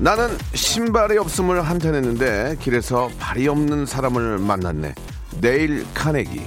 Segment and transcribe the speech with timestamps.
[0.00, 4.94] 나는 신발이 없음을 한탄했는데 길에서 발이 없는 사람을 만났네.
[5.40, 6.46] 네일 카네기.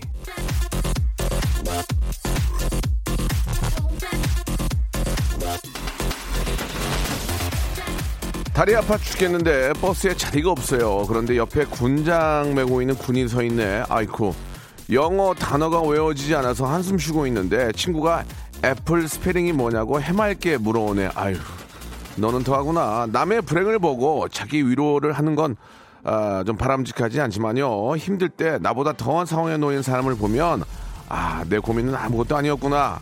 [8.54, 11.06] 다리 아파 죽겠는데 버스에 자리가 없어요.
[11.08, 13.84] 그런데 옆에 군장 메고 있는 군인 서 있네.
[13.90, 14.34] 아이쿠.
[14.94, 18.24] 영어 단어가 외워지지 않아서 한숨 쉬고 있는데 친구가
[18.64, 21.10] 애플 스펠링이 뭐냐고 해맑게 물어오네.
[21.16, 21.36] 아유.
[22.16, 23.08] 너는 더하구나.
[23.12, 25.56] 남의 불행을 보고 자기 위로를 하는 건,
[26.04, 27.96] 아, 좀 바람직하지 않지만요.
[27.98, 30.64] 힘들 때 나보다 더한 상황에 놓인 사람을 보면,
[31.10, 33.00] 아, 내 고민은 아무것도 아니었구나.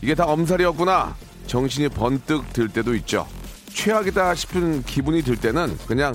[0.00, 1.14] 이게 다 엄살이었구나.
[1.46, 3.26] 정신이 번뜩 들 때도 있죠.
[3.72, 6.14] 최악이다 싶은 기분이 들 때는 그냥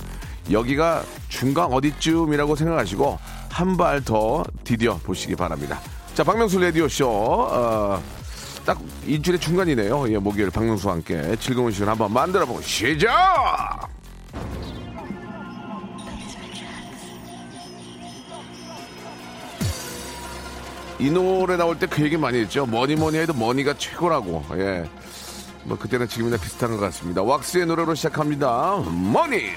[0.51, 5.79] 여기가 중간 어디쯤이라고 생각하시고 한 발 더 디뎌 보시기 바랍니다.
[6.13, 7.07] 자, 박명수 라디오쇼.
[7.09, 8.01] 어,
[8.67, 10.11] 딱 일주일의 중간이네요.
[10.11, 13.07] 예, 목요일 박명수와 함께 즐거운 시간 한번 만들어 보시죠.
[20.99, 22.65] 이 노래 나올 때 그 얘기 많이 했죠.
[22.65, 24.43] 뭐니 뭐니 해도 money가 최고라고.
[24.57, 24.89] 예.
[25.63, 27.21] 뭐 그때는 지금이나 비슷한 것 같습니다.
[27.23, 28.83] 왁스의 노래로 시작합니다.
[29.13, 29.52] Money.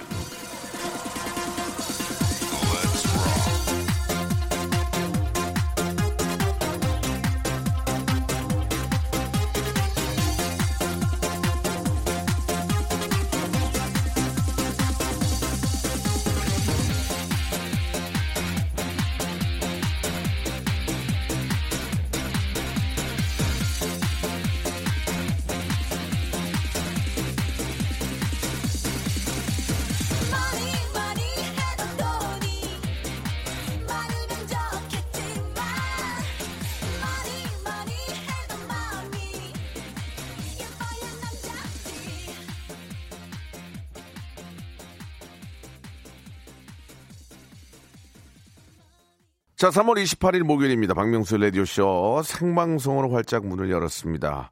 [49.61, 50.95] 자, 3월 28일 목요일입니다.
[50.95, 54.51] 박명수 라디오쇼 생방송으로 활짝 문을 열었습니다.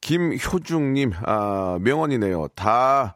[0.00, 2.48] 김효중님, 아, 명언이네요.
[2.54, 3.14] 다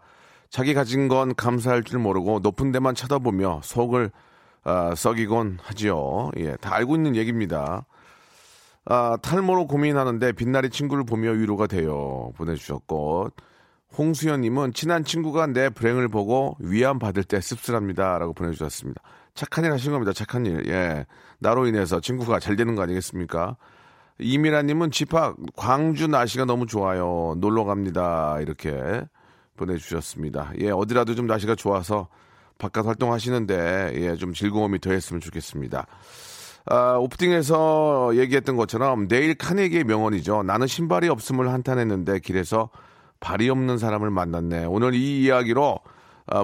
[0.50, 4.10] 자기 가진 건 감사할 줄 모르고 높은 데만 쳐다보며 속을
[4.64, 6.32] 아, 썩이곤 하지요.
[6.36, 7.86] 예, 다 알고 있는 얘기입니다.
[8.84, 12.32] 아, 탈모로 고민하는데 빛나리 친구를 보며 위로가 돼요.
[12.36, 13.30] 보내주셨고.
[13.96, 18.18] 홍수연님은 친한 친구가 내 불행을 보고 위안 받을 때 씁쓸합니다.
[18.18, 19.00] 라고 보내주셨습니다.
[19.34, 20.12] 착한 일 하신 겁니다.
[20.12, 20.68] 착한 일.
[20.68, 21.06] 예.
[21.38, 23.56] 나로 인해서 친구가 잘 되는 거 아니겠습니까?
[24.18, 27.34] 이미라님은 집합 광주 날씨가 너무 좋아요.
[27.38, 28.38] 놀러 갑니다.
[28.40, 29.02] 이렇게
[29.56, 30.52] 보내주셨습니다.
[30.60, 32.08] 예, 어디라도 좀 날씨가 좋아서
[32.58, 35.86] 바깥 활동하시는데 예, 좀 즐거움이 더했으면 좋겠습니다.
[36.66, 40.44] 아, 오프닝에서 얘기했던 것처럼 내일 카네기의 명언이죠.
[40.44, 42.70] 나는 신발이 없음을 한탄했는데 길에서
[43.18, 44.66] 발이 없는 사람을 만났네.
[44.66, 45.92] 오늘 이 이야기로 아,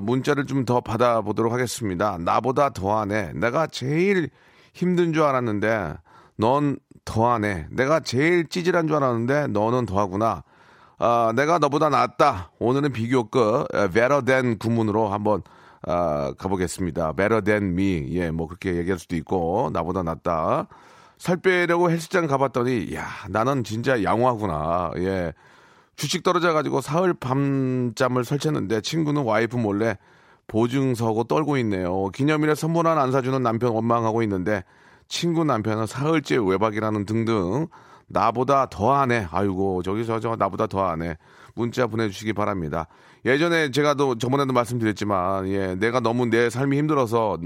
[0.03, 2.19] 문자를 좀 더 받아보도록 하겠습니다.
[2.19, 3.33] 나보다 더하네.
[3.35, 4.29] 내가 제일
[4.75, 5.95] 힘든 줄 알았는데
[6.37, 7.67] 넌 더하네.
[7.71, 10.43] 내가 제일 찌질한 줄 알았는데 너는 더하구나.
[10.99, 12.51] 아, 내가 너보다 낫다.
[12.59, 15.43] 오늘은 비교 끝 에, better than 구문으로 한번
[15.87, 17.13] 아, 가보겠습니다.
[17.15, 18.09] better than me.
[18.11, 20.67] 예, 뭐 그렇게 얘기할 수도 있고 나보다 낫다.
[21.19, 24.91] 살 빼려고 헬스장 가봤더니 야 나는 진짜 양호하구나.
[24.99, 25.33] 예.
[25.99, 29.99] 주식 떨어져가지고 사흘 밤잠을 설쳤는데 친구는 와이프 몰래
[30.47, 32.09] 보증 서고 떨고 있네요.
[32.11, 34.63] 기념일에 선물 하나 안 사주는 남편 원망하고 있는데
[35.09, 37.67] 친구 남편은 사흘째 외박이라는 등등
[38.07, 39.27] 나보다 더하네.
[39.33, 41.17] 아이고 저기서 저 나보다 더하네.
[41.57, 42.87] 문자 보내주시기 바랍니다.
[43.25, 47.39] 예전에 제가 또 저번에도 말씀드렸지만 예 내가 너무 내 삶이 힘들어서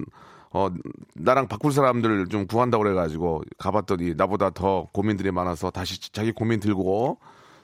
[0.51, 0.69] 어
[1.15, 7.19] 나랑 바꿀 사람들 좀 구한다고 그래가지고 가봤더니 나보다 더 고민들이 많아서 다시 자기 고민 들고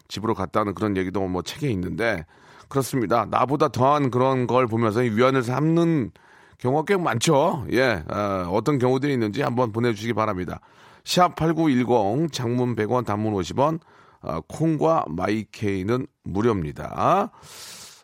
[0.09, 2.25] 집으로 갔다는 그런 얘기도 뭐 책에 있는데
[2.69, 3.27] 그렇습니다.
[3.31, 6.11] 나보다 더한 그런 걸 보면서 이 위안을 삼는
[6.59, 7.67] 경우가 꽤 많죠.
[7.73, 10.61] 예, 어, 떤 경우들이 있는지 한번 보내주시기 바랍니다.
[11.05, 13.81] 샵 8910 장문 100원 단문 50원
[14.21, 17.31] 어, 콩과 마이케이는 무료입니다.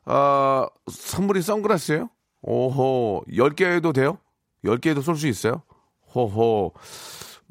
[0.06, 2.08] 어, 선물이 선글라스예요?
[2.42, 4.18] 오호 10개도 돼요?
[4.64, 5.62] 10개도 쏠 수 있어요?
[6.14, 6.72] 호호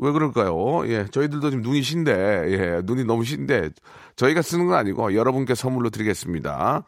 [0.04, 0.86] 왜 그럴까요?
[0.88, 2.12] 예, 저희들도 지금 눈이 신데,
[2.50, 3.70] 예, 눈이 너무 신데,
[4.18, 6.84] 저희가 쓰는 건 아니고 여러분께 선물로 드리겠습니다.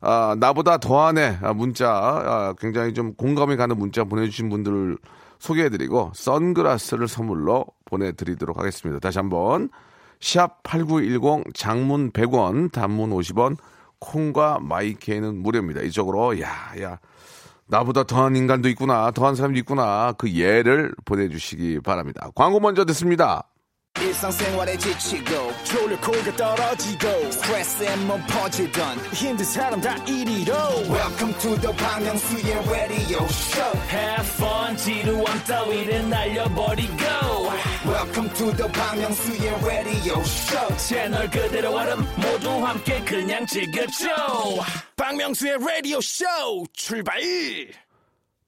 [0.00, 0.78] 아, 나보다
[1.42, 4.96] 아, 문자 아, 굉장히 좀 공감이 가는 문자 보내주신 분들을
[5.38, 9.00] 소개해드리고 선글라스를 선물로 보내드리도록 하겠습니다.
[9.00, 9.68] 다시 한번
[10.20, 13.56] 샵 8910 장문 100원 단문 50원
[13.98, 15.82] 콩과 마이케이는 무료입니다.
[15.82, 16.98] 이쪽으로 야 야
[17.66, 22.30] 나보다 더한 인간도 있구나 더한 사람도 있구나 그 예를 보내주시기 바랍니다.
[22.34, 23.44] 광고 먼저 듣습니다.
[24.16, 30.52] 일상생활에 지치고, 졸려 코가 떨어지고, 스트레스에 몸 퍼지던, 힘든 사람 다 이리로.
[30.88, 36.96] welcome to the Bang Myung-soo's radio show Have fun 지루함 따위를 날려버리고
[37.86, 44.08] welcome to the Bang Myung-soo's radio show 채널 그대로 얼음 모두 함께 그냥 즐겨줘
[44.96, 46.24] 박명수의 라디오 쇼
[46.72, 47.20] 출발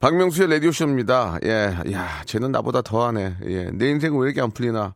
[0.01, 1.39] 박명수의 라디오쇼입니다.
[1.45, 3.37] 예, 야, 쟤는 나보다 더하네.
[3.47, 4.95] 예, 내 인생 왜 이렇게 안 풀리나.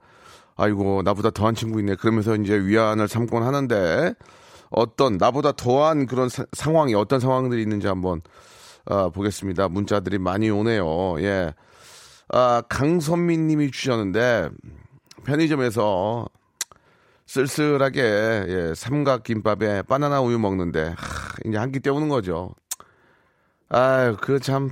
[0.59, 1.95] 아이고, 나보다 더한 친구 있네.
[1.95, 4.15] 그러면서 이제 위안을 삼곤 하는데,
[4.71, 8.21] 어떤, 나보다 더한 그런 사- 상황이, 어떤 상황들이 있는지 한번,
[8.87, 9.69] 아, 보겠습니다.
[9.69, 11.21] 문자들이 많이 오네요.
[11.23, 11.55] 예.
[12.31, 14.51] 아, 강선민 님이 주셨는데,
[15.25, 16.27] 편의점에서
[17.27, 18.01] 쓸쓸하게,
[18.49, 22.55] 예, 삼각김밥에 바나나 우유 먹는데, 하, 이제 한 끼 때우는 거죠.
[23.69, 24.71] 아유, 그 참,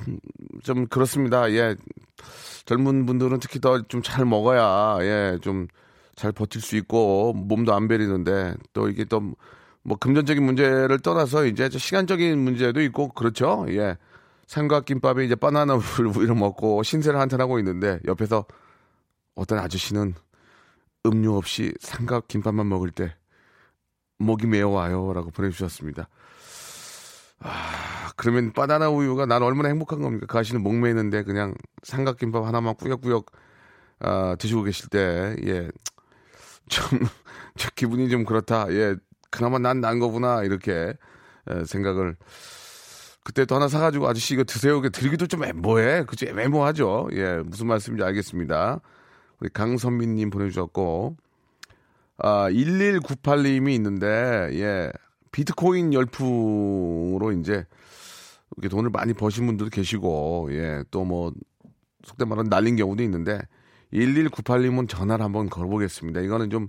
[0.62, 1.50] 좀 그렇습니다.
[1.52, 1.76] 예.
[2.66, 5.68] 젊은 분들은 특히 더 좀 잘 먹어야, 예, 좀
[6.16, 9.20] 잘 버틸 수 있고, 몸도 안 베리는데, 또 이게 또,
[9.82, 13.66] 뭐, 금전적인 문제를 떠나서 이제 저 시간적인 문제도 있고, 그렇죠?
[13.68, 13.96] 예.
[14.46, 18.46] 삼각김밥에 이제 바나나 우유를, 먹고 신세를 한탄하고 있는데, 옆에서
[19.34, 20.14] 어떤 아저씨는
[21.04, 23.14] 음료 없이 삼각김밥만 먹을 때,
[24.18, 25.12] 목이 메어와요.
[25.12, 26.08] 라고 보내주셨습니다.
[27.40, 30.26] 아, 그러면 바나나 우유가 난 얼마나 행복한 겁니까?
[30.28, 33.26] 그 아저씨는 목 메이는데 그냥 삼각김밥 하나만 꾸역꾸역
[34.00, 35.70] 아, 드시고 계실 때, 예.
[36.68, 36.84] 좀,
[37.56, 38.66] 저 기분이 좀 그렇다.
[38.72, 38.96] 예.
[39.30, 40.42] 그나마 난 난 거구나.
[40.44, 40.94] 이렇게
[41.50, 42.16] 예, 생각을.
[43.24, 44.80] 그때 또 하나 사가지고 아저씨 이거 드세요.
[44.82, 46.04] 드리기도 좀 애매해.
[46.04, 46.26] 그죠?
[46.26, 47.08] 애매모하죠.
[47.12, 47.42] 예.
[47.44, 48.80] 무슨 말씀인지 알겠습니다.
[49.40, 51.16] 우리 강선민님 보내주셨고,
[52.18, 54.90] 아, 1198님이 있는데, 예.
[55.32, 57.66] 비트코인 열풍으로 이제
[58.56, 60.84] 이렇게 돈을 많이 버신 분들도 계시고, 예.
[60.90, 61.32] 또 뭐,
[62.04, 63.38] 속된 말은 날린 경우도 있는데,
[63.92, 66.20] 1198님은 전화를 한번 걸어보겠습니다.
[66.20, 66.68] 이거는 좀,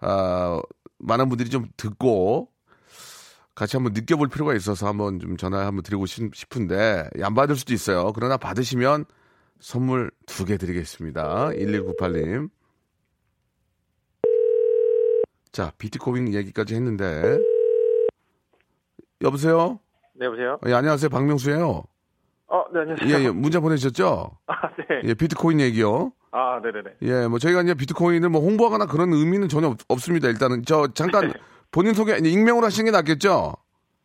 [0.00, 0.60] 아,
[0.98, 2.50] 많은 분들이 좀 듣고,
[3.54, 7.72] 같이 한번 느껴볼 필요가 있어서 한번 좀 전화 한번 드리고 싶- 싶은데, 안 받을 수도
[7.74, 8.12] 있어요.
[8.14, 9.06] 그러나 받으시면
[9.60, 11.48] 선물 두 개 드리겠습니다.
[11.48, 12.50] 1198님.
[15.52, 17.38] 자, 비트코인 얘기까지 했는데.
[19.22, 19.80] 여보세요?
[20.14, 20.58] 네, 여보세요?
[20.66, 21.08] 예, 안녕하세요.
[21.08, 21.84] 박명수예요
[22.48, 23.18] 어, 네, 안녕하세요.
[23.18, 24.30] 예, 예, 문자 보내주셨죠?
[24.46, 25.00] 아, 네.
[25.04, 26.12] 예, 비트코인 얘기요.
[26.30, 26.96] 아, 네네네.
[27.02, 31.32] 예, 뭐 저희가 이제 비트코인을 뭐 홍보하거나 그런 의미는 전혀 없, 습니다 일단은 저 잠깐
[31.70, 33.54] 본인 소개 익명으로 하시는 게 낫겠죠?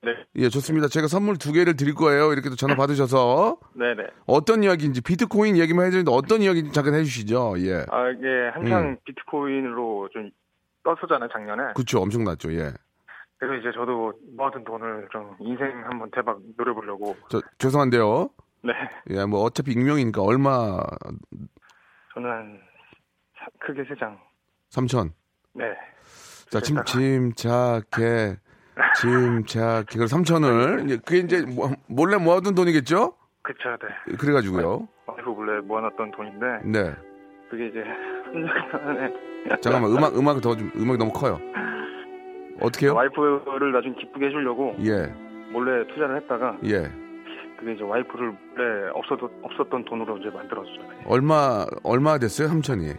[0.03, 0.11] 네.
[0.37, 0.87] 예, 좋습니다.
[0.87, 2.31] 제가 선물 두 개를 드릴 거예요.
[2.33, 4.03] 이렇게 또 전화 받으셔서 네네.
[4.25, 7.55] 어떤 이야기인지 비트코인 얘기만 해드리는데 어떤 이야기인지 잠깐 해주시죠.
[7.59, 8.97] 예, 아, 이게 한창 음.
[9.05, 10.31] 비트코인으로 좀
[10.83, 11.73] 떴었잖아요, 작년에.
[11.75, 12.01] 그렇죠.
[12.01, 12.51] 엄청났죠.
[12.55, 12.71] 예.
[13.41, 17.15] 그래서 이제 저도 모아둔 돈을 좀 인생 한번 대박 노려보려고.
[17.27, 18.29] 저 죄송한데요.
[18.63, 18.71] 네.
[19.09, 20.77] 예, 뭐 어차피 익명이니까 얼마
[22.13, 22.59] 저는 한
[23.39, 24.19] 사- 크게 세 장.
[24.69, 25.11] 3천.
[25.55, 25.65] 네.
[26.51, 28.37] 자, 침, 그랬다가- 침착해.
[29.01, 29.85] 침착해.
[29.89, 33.15] 그걸 3천을 이제 그게 이제 뭐- 몰래 모아둔 돈이겠죠?
[33.41, 34.15] 그쵸, 네.
[34.17, 34.87] 그래가지고요.
[35.07, 36.95] 와이프 몰래 모아놨던 돈인데, 네.
[37.49, 37.79] 그게 이제,
[38.31, 41.39] 3년 안에 잠깐만 음악 음악 더 좀 음악이 너무 커요.
[42.61, 42.93] 어떻게요?
[42.95, 45.13] 와이프를 나중에 기쁘게 해주려고 예,
[45.51, 46.83] 몰래 투자를 했다가, 예.
[47.57, 50.71] 그게 이제 와이프를 몰래 없었던, 없었던 돈으로 이제 만들었죠.
[51.05, 52.47] 얼마 얼마 됐어요?
[52.49, 52.95] 3천이.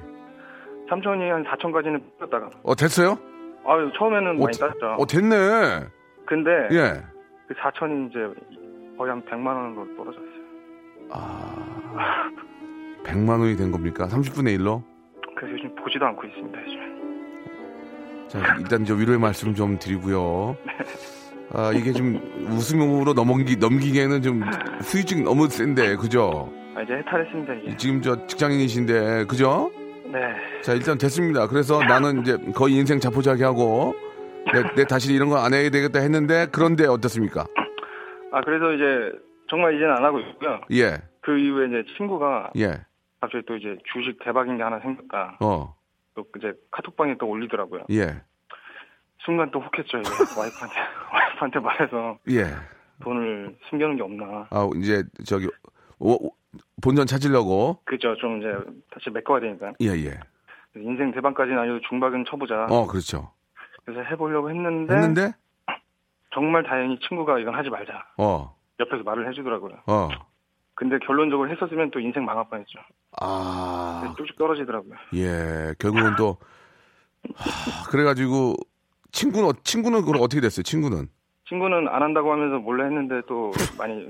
[0.89, 3.17] 삼천이 한 4천까지는 뺐다가 어 됐어요?
[3.65, 4.97] 아유 처음에는 어, 많이 되- 땄죠.
[4.99, 5.87] 어 됐네.
[6.27, 7.03] 근데 예.
[7.49, 8.19] 그 4천이 이제
[8.99, 10.33] 거의 한 100만 원으로 떨어졌어요.
[11.11, 12.31] 아
[13.05, 14.07] 100만 원이 된 겁니까?
[14.07, 14.83] 30분의 1로?
[15.37, 16.63] 그래서 요즘 보지도 않고 있습니다.
[16.63, 16.92] 요즘.
[18.33, 20.57] 자 일단 저 위로의 말씀 좀 드리고요.
[21.53, 22.17] 아 이게 좀
[22.49, 24.43] 웃음으로 넘기 넘기기에는 좀
[24.81, 26.51] 후유증 너무 센데 그죠?
[26.75, 27.77] 아, 이제 해탈했습니다 이제.
[27.77, 29.71] 지금 저 직장인이신데 그죠?
[30.11, 30.21] 네.
[30.63, 31.47] 자 일단 됐습니다.
[31.47, 33.95] 그래서 나는 이제 거의 인생 자포자기 하고
[34.51, 37.45] 내, 내 다시 이런 거 안 해야 되겠다 했는데 그런데 어떻습니까?
[38.33, 39.13] 아 그래서 이제
[39.51, 40.59] 정말 이제는 안 하고 있고요.
[40.73, 42.81] 예, 그 이후에 이제 친구가 예,
[43.21, 45.37] 갑자기 또 이제 주식 대박인 게 하나 생겼다.
[45.41, 45.75] 어,
[46.15, 47.85] 또 이제 카톡방에 또 올리더라고요.
[47.91, 48.21] 예,
[49.19, 49.99] 순간 또 혹했죠
[50.39, 50.75] 와이프한테
[51.13, 52.45] 와이프한테 말해서 예.
[53.03, 54.47] 돈을 숨겨놓은 게 없나.
[54.51, 55.49] 아 이제 저기
[55.99, 56.35] 오- 오-
[56.83, 58.49] 본전 찾으려고 그죠 좀 이제
[58.91, 59.73] 다시 메꿔야 되니까.
[59.81, 60.21] 예, 예.
[60.77, 62.67] 인생 대박까지는 아니어도 중박은 쳐보자.
[62.71, 63.33] 어 그렇죠.
[63.85, 65.33] 그래서 해보려고 했는데, 했는데
[66.35, 68.07] 정말 다행히 친구가 이건 하지 말자.
[68.19, 69.79] 어, 옆에서 말을 해주더라고요.
[69.87, 70.09] 어.
[70.75, 72.79] 근데 결론적으로 했었으면 또 인생 망할 뻔했죠.
[73.21, 74.95] 아, 쭉쭉 떨어지더라고요.
[75.15, 76.39] 예, 결국은 또,
[77.35, 78.55] 하, 그래가지고,
[79.13, 81.09] 친구는, 어- 친구는 그럼 어떻게 됐어요, 친구는?
[81.49, 84.09] 친구는 안 한다고 하면서 몰래 했는데 또 많이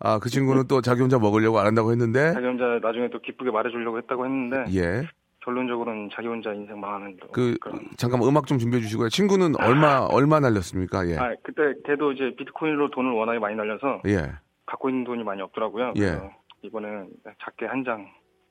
[0.00, 3.50] 아, 그 친구는 또 자기 혼자 먹으려고 안 한다고 했는데, 자기 혼자 나중에 또 기쁘게
[3.50, 5.08] 말해주려고 했다고 했는데 예.
[5.42, 7.80] 결론적으로는 자기 혼자 인생 망하는 또 그, 그런.
[7.96, 9.08] 잠깐 음악 좀 준비해 주시고요.
[9.08, 11.08] 친구는 얼마, 얼마 날렸습니까?
[11.08, 11.16] 예.
[11.16, 14.30] 아 그때 걔도 이제 비트코인으로 돈을 워낙에 많이 날려서 예.
[14.68, 15.94] 갖고 있는 돈이 많이 없더라고요.
[15.96, 16.20] 예.
[16.62, 17.08] 이번에는
[17.42, 18.06] 작게 한 장,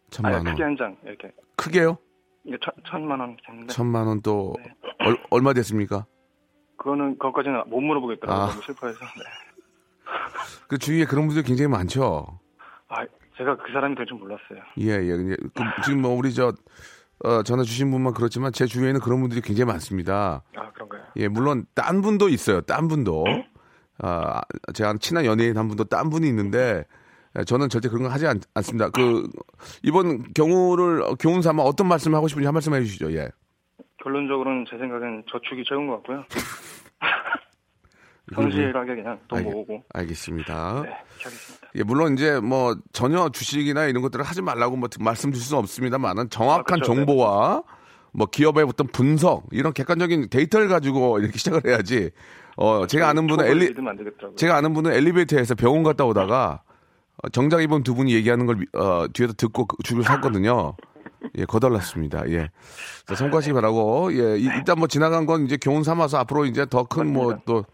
[0.09, 0.51] 천만 아니 원.
[0.55, 1.97] 크게 한 장 이렇게 크게요?
[2.43, 4.73] 이게 천, 천만 원 했는데 천만 원 또, 네.
[4.99, 6.05] 얼, 얼마 됐습니까?
[6.77, 8.43] 그거는 그것까지는 못 물어보겠더라고요.
[8.43, 8.49] 아.
[8.49, 8.99] 너무 슬퍼해서.
[8.99, 9.23] 네.
[10.67, 12.39] 그 주위에 그런 분들 굉장히 많죠.
[12.87, 13.05] 아
[13.37, 14.59] 제가 그 사람이 될 줄 몰랐어요.
[14.79, 15.15] 예, 예.
[15.15, 16.53] 이제 그 지금 뭐 우리 저,
[17.25, 20.43] 어, 전화 주신 분만 그렇지만 제 주위에는 그런 분들이 굉장히 많습니다.
[20.55, 21.03] 아 그런가요?
[21.17, 22.61] 예, 물론 딴 분도 있어요.
[22.61, 23.25] 딴 분도.
[23.99, 24.41] 아,
[24.73, 26.83] 제가 친한 연예인 한 분도 딴 분이 있는데
[27.37, 29.27] 예, 저는 절대 그런 거 하지 않, 습니다 그
[29.83, 33.11] 이번 경우를 어, 교훈 삼아 어떤 말씀을 하고 싶은지 한 말씀 해 주시죠.
[33.13, 33.29] 예.
[34.03, 36.23] 결론적으로는 제 생각엔 저축이 최고인 것 같고요.
[38.31, 40.73] 이거 성실하게 그냥 돈 알겠- 모으고 알겠습니다.
[40.83, 41.67] 네, 이렇게 하겠습니다.
[41.75, 46.29] 예, 물론 이제 뭐 전혀 주식이나 이런 것들을 하지 말라고 뭐 말씀 드릴 수는 없습니다만은
[46.29, 46.93] 정확한 아, 그쵸.
[46.93, 47.63] 정보와
[48.11, 52.11] 뭐 기업의 어떤 분석 이런 객관적인 데이터를 가지고 이렇게 시작을 해야지.
[52.57, 53.65] 어, 제가 아는 분은 엘리.
[54.35, 56.61] 제가 아는 분은 엘리베이터에서 병원 갔다 오다가
[57.23, 60.75] 어, 정장 입은 두 분이 얘기하는 걸 미- 어, 뒤에서 듣고 그 줄을 샀거든요.
[61.37, 62.29] 예, 거덜났습니다.
[62.29, 62.49] 예.
[63.07, 64.11] 자, 참고하시기 바라고.
[64.13, 67.65] 예, 이- 일단 뭐 지나간 건 이제 교훈 삼아서 앞으로 이제 더 큰 뭐 또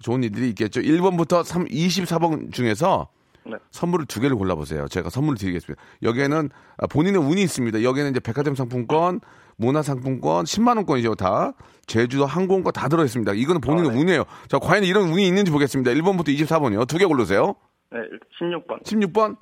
[0.00, 0.80] 좋은 일들이 있겠죠.
[0.80, 3.08] 1번부터 3, 24번 중에서
[3.50, 3.56] 네.
[3.70, 4.88] 선물을 두 개를 골라보세요.
[4.88, 5.82] 제가 선물을 드리겠습니다.
[6.02, 7.82] 여기에는 아, 본인의 운이 있습니다.
[7.82, 9.20] 여기에는 이제 백화점 상품권,
[9.56, 11.14] 문화 상품권, 10만 원권이죠.
[11.16, 11.52] 다.
[11.86, 13.32] 제주도 항공권 다 들어있습니다.
[13.34, 14.00] 이거는 본인의 아, 네.
[14.00, 14.24] 운이에요.
[14.48, 15.90] 자, 과연 이런 운이 있는지 보겠습니다.
[15.92, 16.86] 1번부터 24번이요.
[16.88, 17.54] 두 개 고르세요.
[17.92, 17.98] 네,
[18.40, 18.82] 16번.
[18.84, 19.36] 16번.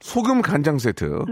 [0.00, 1.24] 소금 간장 세트.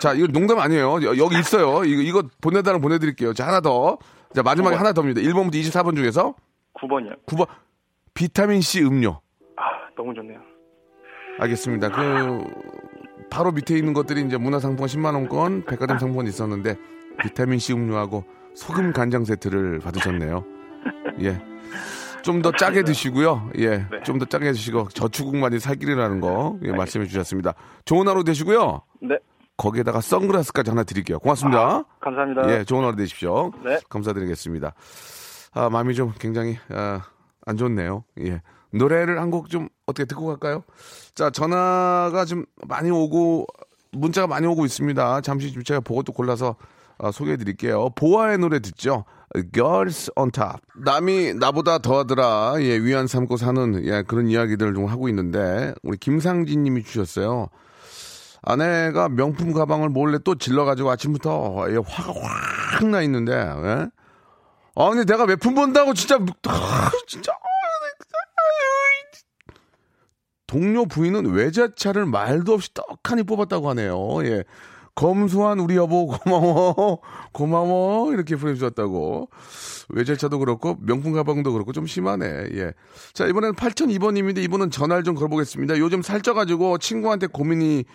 [0.00, 1.02] 자, 이거 농담 아니에요.
[1.02, 1.84] 여- 여기 있어요.
[1.84, 3.32] 이거, 이거 보내달라고 보내드릴게요.
[3.34, 3.98] 자, 하나 더.
[4.34, 4.78] 자, 마지막에 어.
[4.78, 5.20] 하나 더입니다.
[5.20, 6.34] 1번부터 24번 중에서
[6.74, 7.24] 9번이요.
[7.26, 7.46] 9번.
[8.14, 9.20] 비타민C 음료.
[9.56, 9.62] 아,
[9.96, 10.38] 너무 좋네요.
[11.38, 11.88] 알겠습니다.
[11.90, 12.44] 그
[13.30, 16.76] 바로 밑에 있는 것들이 이제 문화상품권 10만 원권, 백화점 상품권 있었는데
[17.22, 18.24] 비타민 C 음료하고
[18.54, 20.44] 소금 간장 세트를 받으셨네요.
[21.22, 21.40] 예.
[22.22, 23.50] 좀 더 짜게 드시고요.
[23.58, 23.78] 예.
[23.78, 23.86] 네.
[24.04, 27.54] 좀더 짜게 드시고 저축국만이 살 길이라는 거 예, 말씀해 주셨습니다.
[27.84, 28.82] 좋은 하루 되시고요.
[29.02, 29.18] 네,
[29.56, 31.18] 거기에다가 선글라스까지 하나 드릴게요.
[31.18, 31.84] 고맙습니다.
[32.00, 32.48] 감사합니다.
[32.52, 33.50] 예, 좋은 하루 되십시오.
[33.64, 33.78] 네.
[33.88, 34.72] 감사드리겠습니다.
[35.54, 37.00] 아, 마음이 좀 굉장히 아,
[37.44, 38.04] 안 좋네요.
[38.20, 38.40] 예.
[38.72, 40.62] 노래를 한 곡 좀 어떻게 듣고 갈까요?
[41.14, 43.46] 자, 전화가 좀 많이 오고
[43.92, 45.20] 문자가 많이 오고 있습니다.
[45.20, 46.56] 잠시 좀 제가 보고 또 골라서
[46.98, 47.90] 아, 소개해 드릴게요.
[47.90, 49.04] 보아의 노래 듣죠.
[49.52, 50.60] Girls on Top.
[50.84, 52.54] 남이 나보다 더하더라.
[52.60, 57.48] 예, 위안 삼고 사는 예, 그런 이야기들을 좀 하고 있는데 우리 김상진 님이 주셨어요.
[58.42, 63.88] 아내가 명품 가방을 몰래 또 질러 가지고 아침부터 예, 화가 확 나 있는데, 예?
[64.74, 67.38] 아니, 내가 몇 푼 번다고 진짜, 아, 진짜, 아유,
[70.52, 74.22] 동료 부인은 외제차를 말도 없이 떡하니 뽑았다고 하네요.
[74.24, 74.44] 예.
[74.94, 77.00] 검소한 우리 여보 고마워
[77.32, 79.30] 고마워 이렇게 보내주셨다고
[79.88, 82.72] 외제차도 그렇고 명품 가방도 그렇고 좀 심하네 예.
[83.14, 87.86] 자 이번에는 8002번님인데 이분은 전화를 좀 걸어보겠습니다 요즘 살쪄가지고 친구한테 고민이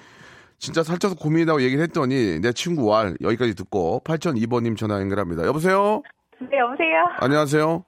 [0.57, 6.01] 진짜 살쪄서 고민이라고 얘기를 했더니 내 친구 왈 여기까지 듣고 8002번님 전화 연결합니다 여보세요
[6.39, 7.05] 네, 여보세요?
[7.19, 7.85] 안녕하세요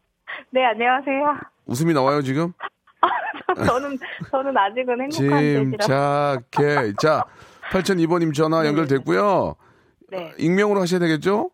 [0.52, 1.40] 네, 안녕하세요.
[1.66, 2.54] 웃음이 나와요 지금
[3.66, 3.98] 저는,
[4.32, 5.40] 저는 아직은 행복한.
[5.80, 7.24] 침착해 자
[7.72, 9.56] 8002번님 전화 연결됐고요
[10.12, 10.34] 네.
[10.38, 11.52] 익명으로 하셔야 되겠죠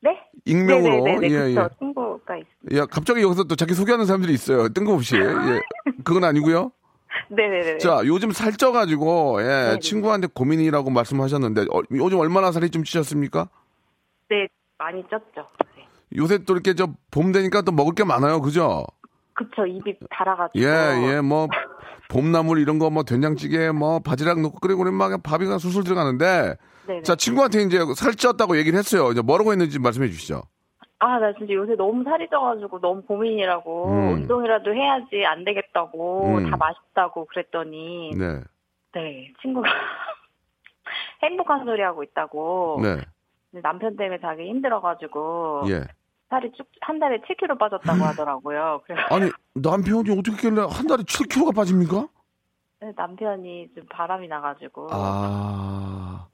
[0.00, 0.20] 네?
[0.44, 1.60] 익명으로 네네네, 예, 그쵸.
[1.62, 1.68] 예.
[1.78, 2.78] 친구가 있어요.
[2.82, 4.68] 야, 갑자기 여기서 또 자기 소개하는 사람들이 있어요.
[4.68, 5.16] 뜬금없이.
[5.16, 5.62] 예.
[6.04, 6.70] 그건 아니고요.
[7.30, 7.78] 네네네.
[7.80, 9.78] 자, 요즘 살쪄가지고, 예, 네네.
[9.78, 13.48] 친구한테 고민이라고 말씀하셨는데, 어, 요즘 얼마나 살이 좀 찌셨습니까?
[14.28, 14.46] 네,
[14.76, 15.46] 많이 쪘죠.
[15.78, 15.86] 네.
[16.18, 18.42] 요새 또 이렇게 저 봄 되니까 또 먹을 게 많아요.
[18.42, 18.84] 그죠?
[19.34, 20.64] 그쵸, 입이 달아가지고.
[20.64, 21.48] 예, 예, 뭐,
[22.08, 27.02] 봄나물 이런 거 뭐 된장찌개 뭐 바지락 넣고 끓이고 막 밥이 그냥 술술 들어가는데, 네네.
[27.02, 29.10] 자, 친구한테 이제 살쪘다고 얘기를 했어요.
[29.10, 30.42] 이제 뭐라고 했는지 말씀해 주시죠.
[31.00, 33.88] 아, 나 진짜 요새 너무 살이 쪄가지고 너무 고민이라고.
[33.90, 34.12] 음.
[34.14, 36.36] 운동이라도 해야지 안 되겠다고.
[36.38, 36.50] 음.
[36.50, 38.12] 다 맛있다고 그랬더니.
[38.16, 38.40] 네.
[38.94, 39.32] 네.
[39.42, 39.68] 친구가
[41.22, 42.80] 행복한 소리 하고 있다고.
[42.82, 42.98] 네.
[43.62, 45.64] 남편 때문에 자기 힘들어가지고.
[45.68, 45.84] 예.
[46.30, 48.80] 살이 쭉, 한 달에 7kg 빠졌다고 하더라고요.
[48.86, 52.08] 그래서 아니, 남편이 어떻게 했길래 한 달에 7kg가 빠집니까?
[52.96, 54.88] 남편이 좀 바람이 나가지고.
[54.90, 56.26] 아.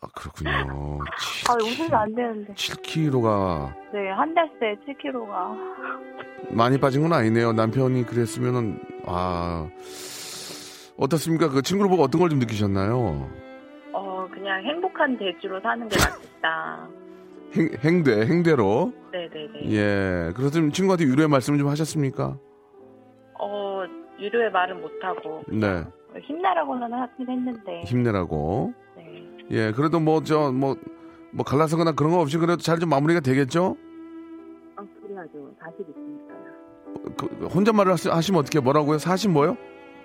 [0.00, 1.00] 아, 그렇군요.
[1.48, 2.52] 아, 웃으면 안 되는데.
[2.54, 6.52] 7kg가 네, 한 달 새 7kg가.
[6.54, 7.52] 많이 빠진 건 아니네요.
[7.52, 9.68] 남편이 그랬으면은 아
[10.98, 11.48] 어떻습니까?
[11.48, 13.30] 그 친구를 보고 어떤 걸 좀 느끼셨나요?
[13.92, 16.88] 어, 그냥 행복한 대주로 사는 게 낫겠다.
[17.56, 19.70] 행, 행대 행대로 네네네.
[19.72, 20.32] 예.
[20.34, 22.38] 그래서 좀 친구한테 위로의 말씀 좀 하셨습니까?
[23.40, 23.82] 어,
[24.18, 25.42] 유료의 말은 못하고.
[25.48, 25.84] 네.
[26.20, 27.82] 힘내라고는 하긴 했는데.
[27.84, 28.72] 힘내라고.
[28.96, 29.28] 네.
[29.50, 29.72] 예.
[29.72, 30.76] 그래도 뭐 저 뭐
[31.36, 33.76] 뭐 갈라서거나 그런 거 없이 그래도 잘 좀 마무리가 되겠죠?
[34.76, 35.52] 어, 그래야죠.
[35.60, 37.14] 자식 있으니까요.
[37.16, 38.98] 그, 그 혼잣말을 하시- 하시 면 어떻게 뭐라고요?
[38.98, 39.56] 40 뭐요?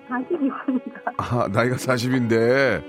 [0.08, 1.02] 자식이 있으니까.
[1.18, 2.82] 아 나이가 40인데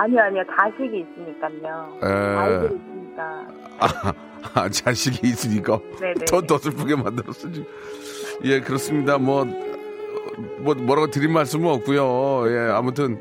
[0.00, 0.42] 아니요, 아니요.
[0.56, 1.98] 자식이 있으니까요.
[2.02, 2.36] 에.
[2.36, 3.46] 아이들이 있으니까.
[3.80, 4.12] 아,
[4.54, 6.24] 아, 자식이 있으니까 네네.
[6.26, 7.50] 더, 더 슬프게 만들었어.
[7.50, 7.66] 지금.
[8.44, 9.18] 예, 그렇습니다.
[9.18, 9.44] 뭐,
[10.60, 12.44] 뭐, 뭐라고 드린 말씀은 없고요.
[12.48, 13.20] 예, 아무튼,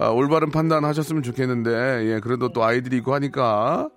[0.00, 1.70] 아, 올바른 판단 하셨으면 좋겠는데,
[2.14, 3.90] 예, 그래도 또 아이들이 있고 하니까,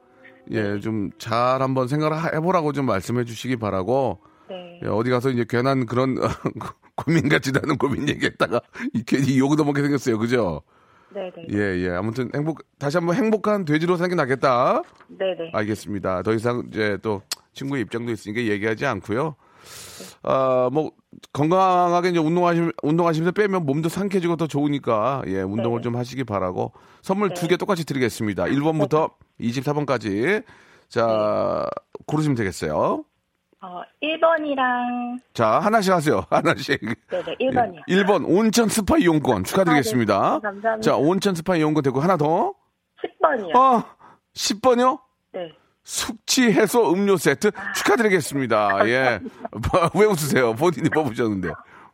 [0.51, 4.81] 예, 좀 잘 한번 생각을 하- 해보라고 좀 말씀해 주시기 바라고, 네.
[4.83, 6.15] 예, 어디 가서 이제 괜한 그런,
[6.95, 8.59] 고민 같지도 않은 고민 얘기했다가,
[8.93, 10.17] 이 괜히 욕도 먹게 생겼어요.
[10.19, 10.61] 그죠?
[11.13, 11.47] 네네.
[11.51, 11.89] 예, 예.
[11.89, 14.83] 아무튼 행복, 다시 한번 행복한 돼지로 사는 게 낫겠다.
[15.07, 15.51] 네네.
[15.53, 16.23] 알겠습니다.
[16.23, 17.21] 더 이상 이제 또
[17.53, 19.35] 친구의 입장도 있으니까 얘기하지 않고요.
[20.23, 20.91] 아, 뭐
[21.33, 25.83] 건강하게 이제 운동하시 운동하시면서 빼면 몸도 상쾌해지고 더 좋으니까 예, 운동을 네.
[25.83, 28.45] 좀 하시기 바라고 선물 두개 똑같이 드리겠습니다.
[28.45, 30.43] 1번부터 24번까지
[30.87, 31.69] 자,
[32.05, 33.05] 고르시면 되겠어요.
[33.63, 36.25] 어, 1번이랑, 자, 하나씩 하세요.
[36.31, 36.81] 하나씩.
[36.81, 37.87] 네네, 1번이요.
[37.87, 40.15] 1번 온천 스파 이용권 축하드리겠습니다.
[40.15, 40.39] 아, 네.
[40.41, 40.79] 감사합니다.
[40.81, 42.55] 자, 온천 스파 이용권 되고 하나 더.
[43.03, 43.55] 10번이요.
[43.55, 43.85] 아,
[44.33, 44.99] 10번이요?
[45.33, 45.51] 네.
[45.83, 48.79] 숙취 해소 음료 세트 축하드리겠습니다.
[48.89, 49.19] 예.
[49.95, 50.55] 왜 웃으세요?
[50.55, 51.49] 본인이 뽑으셨는데.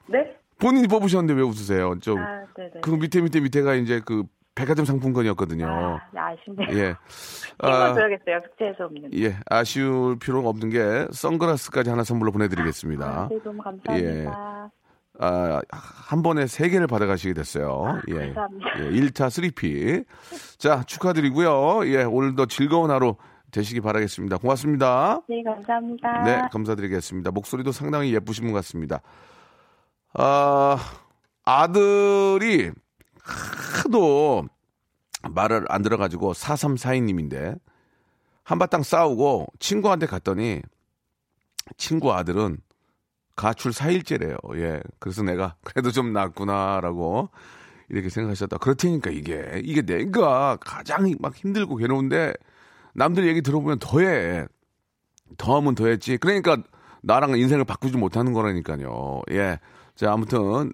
[0.07, 0.35] 네?
[0.59, 1.99] 본인이 뽑으셨는데 왜 웃으세요?
[1.99, 2.19] 좀.
[2.19, 2.81] 아, 네네.
[2.81, 4.23] 그 밑에 밑에 밑에가 이제 그
[4.57, 5.67] 백화점 상품권이었거든요.
[5.67, 6.79] 아, 네, 아쉽네요.
[6.79, 6.95] 예.
[7.59, 8.41] 아, 줘야겠어요.
[8.49, 9.11] 숙제에서 없는.
[9.19, 9.35] 예.
[9.49, 13.05] 아쉬울 필요가 없는 게 선글라스까지 하나 선물로 보내드리겠습니다.
[13.05, 14.71] 아, 네, 너무 감사합니다.
[15.19, 18.01] 아, 한 번에 세 개를 받아가시게 됐어요.
[18.09, 18.33] 예.
[18.33, 18.79] 감사합니다.
[18.79, 20.05] 예, 1타 3피.
[20.57, 21.87] 자, 축하드리고요.
[21.87, 23.15] 예, 오늘도 즐거운 하루
[23.51, 24.37] 되시기 바라겠습니다.
[24.37, 25.21] 고맙습니다.
[25.29, 26.23] 네, 감사합니다.
[26.23, 27.31] 네, 감사드리겠습니다.
[27.31, 29.01] 목소리도 상당히 예쁘신 것 같습니다.
[30.13, 30.77] 아,
[31.45, 32.71] 아들이
[33.27, 34.47] 하도
[35.29, 37.59] 말을 안 들어가지고 4342님인데
[38.43, 40.61] 한바탕 싸우고 친구한테 갔더니
[41.75, 42.59] 친구 아들은
[43.35, 44.37] 가출 4일째래요.
[44.57, 44.81] 예.
[44.99, 47.29] 그래서 내가 그래도 좀 낫구나라고
[47.89, 48.57] 이렇게 생각하셨다.
[48.57, 52.33] 그렇다니까 이게 이게 내가 가장 막 힘들고 괴로운데
[52.93, 54.47] 남들 얘기 들어보면 더해.
[55.37, 56.17] 더하면 더했지.
[56.17, 56.57] 그러니까
[57.03, 59.21] 나랑 인생을 바꾸지 못하는 거라니까요.
[59.31, 59.59] 예.
[59.95, 60.71] 자, 아무튼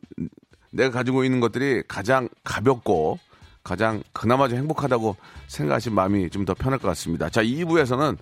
[0.74, 3.20] 내가 가지고 있는 것들이 가장 가볍고
[3.64, 5.16] 가장 그나마 좀 행복하다고
[5.48, 7.30] 생각하신 마음이 좀 더 편할 것 같습니다.
[7.30, 8.18] 자, 2부에서는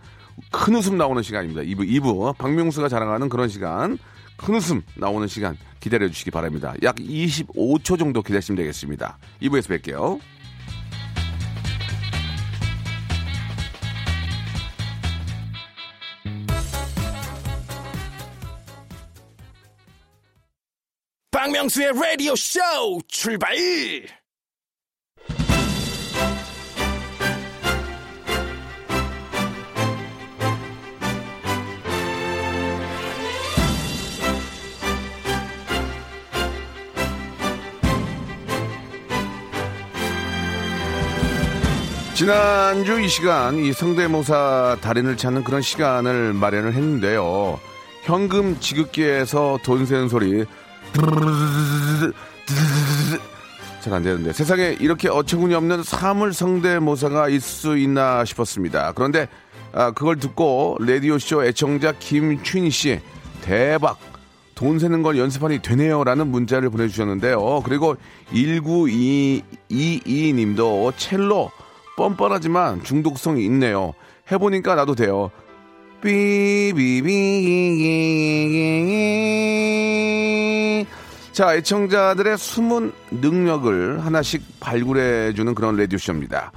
[0.51, 1.61] 큰 웃음 나오는 시간입니다.
[1.63, 2.37] 2부, 2부.
[2.37, 3.97] 박명수가 자랑하는 그런 시간.
[4.37, 6.73] 큰 웃음 나오는 시간 기다려 주시기 바랍니다.
[6.83, 9.17] 약 25초 정도 기다리시면 되겠습니다.
[9.41, 10.19] 2부에서 뵐게요.
[21.41, 22.59] 박명수의 라디오 쇼
[23.07, 23.55] 출발!
[42.13, 47.59] 지난주 이 시간 이 성대모사 달인을 찾는 그런 시간을 마련을 했는데요.
[48.03, 50.45] 현금 지급기에서 돈 세는 소리
[53.81, 58.91] 잘안 되는데 세상에 이렇게 어처구니 없는 사물 성대모사가 있을 수 있나 싶었습니다.
[58.93, 59.27] 그런데
[59.73, 62.99] 아, 그걸 듣고 라디오 쇼 애청자 김춘희 씨
[63.41, 63.97] 대박
[64.53, 67.63] 돈 세는 걸 연습하니 되네요 라는 문자를 보내주셨는데요.
[67.65, 67.95] 그리고
[68.31, 71.49] 19222님도 첼로
[71.97, 73.95] 뻔뻔하지만 중독성이 있네요.
[74.31, 75.31] 해보니까 나도 돼요.
[76.01, 77.01] 삐비비
[81.31, 86.51] 자 애청자들의 숨은 능력을 하나씩 발굴해주는 그런 라디오쇼입니다.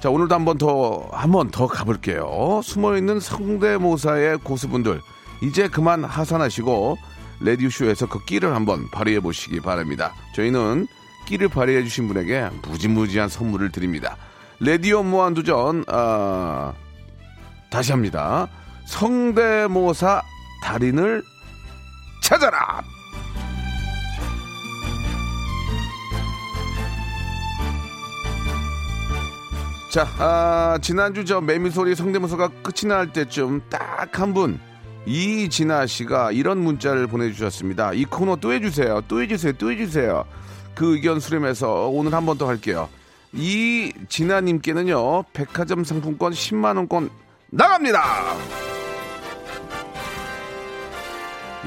[0.00, 2.60] 자 오늘도 한번 더 한번 더 가볼게요.
[2.62, 5.00] 숨어있는 성대모사의 고수분들
[5.42, 6.96] 이제 그만 하산하시고
[7.40, 10.14] 라디오쇼에서 그 끼를 한번 발휘해 보시기 바랍니다.
[10.34, 10.86] 저희는
[11.26, 14.16] 끼를 발휘해 주신 분에게 무지무지한 선물을 드립니다.
[14.60, 16.72] 라디오 무한도전 아,
[17.70, 18.48] 다시 합니다.
[18.86, 20.22] 성대모사
[20.62, 21.22] 달인을
[22.22, 22.82] 찾아라.
[29.90, 33.86] 자, 아, 지난주 저 매미소리 성대모사가 끝이 날 때쯤 딱
[34.20, 34.58] 한 분,
[35.06, 37.92] 이진아 씨가 이런 문자를 보내주셨습니다.
[37.92, 39.02] 이 코너 또 해주세요.
[39.08, 39.52] 또 해주세요.
[39.54, 40.24] 또 해주세요.
[40.74, 42.88] 그 의견 수렴해서 오늘 한 번 더 할게요.
[43.32, 47.10] 이진아님께는요, 백화점 상품권 10만원권
[47.50, 48.02] 나갑니다!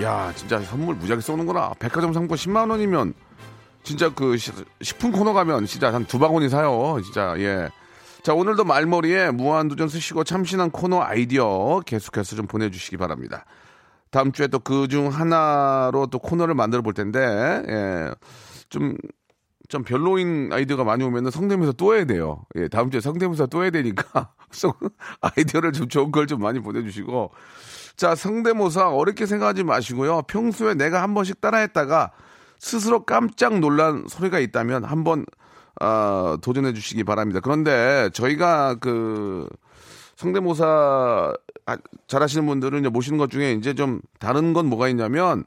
[0.02, 1.74] 야, 진짜 선물 무지하게 쏘는구나.
[1.80, 3.14] 백화점 상품권 10만 원이면
[3.84, 7.00] 진짜 그 시- 식품 코너 가면 진짜 한 두 바구니 사요.
[7.04, 7.70] 진짜 예.
[8.24, 13.46] 자 오늘도 말머리에 무한도전 쓰시고 참신한 코너 아이디어 계속해서 좀 보내주시기 바랍니다.
[14.12, 17.20] 다음 주에 또 그 중 하나로 또 코너를 만들어 볼 텐데
[17.68, 18.12] 예.
[18.70, 18.96] 좀,
[19.68, 22.46] 좀 별로인 아이디어가 많이 오면은 성대모사 또 해야 돼요.
[22.56, 24.74] 예, 다음 주에 성대모사 또 해야 되니까 성-
[25.22, 27.32] 아이디어를 좀 좋은 걸 좀 많이 보내주시고
[28.00, 30.22] 자 성대모사 어렵게 생각하지 마시고요.
[30.22, 32.12] 평소에 내가 한 번씩 따라했다가
[32.58, 35.26] 스스로 깜짝 놀란 소리가 있다면 한번
[35.82, 37.42] 어, 도전해 주시기 바랍니다.
[37.44, 39.50] 그런데 저희가 그
[40.16, 41.34] 성대모사
[41.66, 45.44] 아, 잘하시는 분들은 이제 모시는 것 중에 이제 좀 다른 건 뭐가 있냐면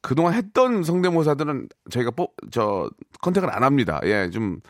[0.00, 2.90] 그동안 했던 성대모사들은 저희가 뽑, 저,
[3.22, 4.00] 컨택을 안 합니다.
[4.02, 4.60] 예, 좀,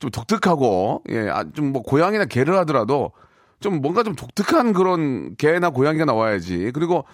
[0.00, 3.12] 좀 독특하고, 예, 아, 좀뭐 고양이나 개를 하더라도
[3.60, 6.70] 좀 뭔가 좀 독특한 그런 개나 고양이가 나와야지.
[6.74, 7.04] 그리고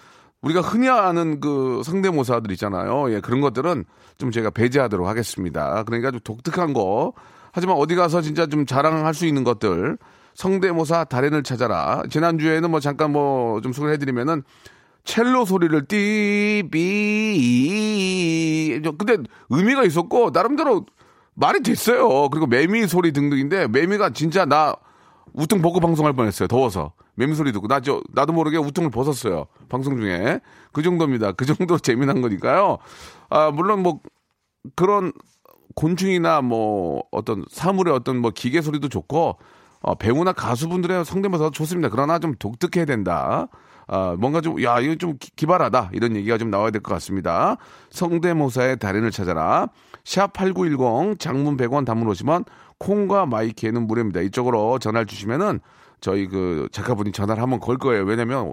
[0.41, 3.11] 우리가 흔히 아는 그 성대모사들 있잖아요.
[3.13, 3.85] 예, 그런 것들은
[4.17, 5.83] 좀 제가 배제하도록 하겠습니다.
[5.83, 7.13] 그러니까 좀 독특한 거.
[7.53, 9.97] 하지만 어디 가서 진짜 좀 자랑할 수 있는 것들.
[10.35, 12.03] 성대모사 달인을 찾아라.
[12.09, 14.43] 지난주에는 뭐 잠깐 뭐 좀 소개를 해드리면은
[15.05, 15.85] 첼로 소리를
[17.53, 19.17] 띠비 근데
[19.49, 20.85] 의미가 있었고 나름대로
[21.35, 22.29] 말이 됐어요.
[22.29, 24.75] 그리고 매미 소리 등등인데 매미가 진짜 나
[25.33, 26.47] 우통 벗고 방송할 뻔했어요.
[26.47, 29.45] 더워서 매미 소리 듣고 나 저 나도 모르게 우통을 벗었어요.
[29.69, 30.39] 방송 중에
[30.71, 31.31] 그 정도입니다.
[31.33, 32.77] 그 정도로 재미난 거니까요.
[33.29, 33.99] 아 물론 뭐
[34.75, 35.11] 그런
[35.75, 39.37] 곤충이나 뭐 어떤 사물의 어떤 뭐 기계 소리도 좋고
[39.81, 41.89] 어, 배우나 가수분들의 성대모사 좋습니다.
[41.89, 43.47] 그러나 좀 독특해야 된다.
[43.85, 45.89] 아, 뭔가 좀, 야, 이거 좀 기- 기발하다.
[45.91, 47.57] 이런 얘기가 좀 나와야 될 것 같습니다.
[47.89, 49.67] 성대모사의 달인을 찾아라.
[50.05, 52.45] 샵 8910 장문 100원 단문 오시면
[52.83, 54.21] 콩과 마이키에는 무료입니다.
[54.21, 55.59] 이쪽으로 전화를 주시면은
[56.01, 58.03] 저희 그 작가분이 전화를 한번 걸 거예요.
[58.03, 58.51] 왜냐면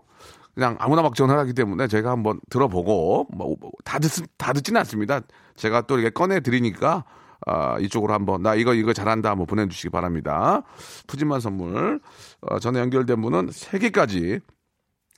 [0.55, 5.21] 그냥 아무나 막 전화를 하기 때문에 저희가 한번 들어보고 뭐 다 듣, 다 듣지는 않습니다.
[5.57, 7.05] 제가 또 이렇게 꺼내 드리니까
[7.47, 10.63] 아, 이쪽으로 한번 나 이거 이거 잘한다 한번 보내주시기 바랍니다.
[11.09, 12.01] 푸짐한 선물
[12.43, 14.41] 어, 전에 연결된 분은 세 개까지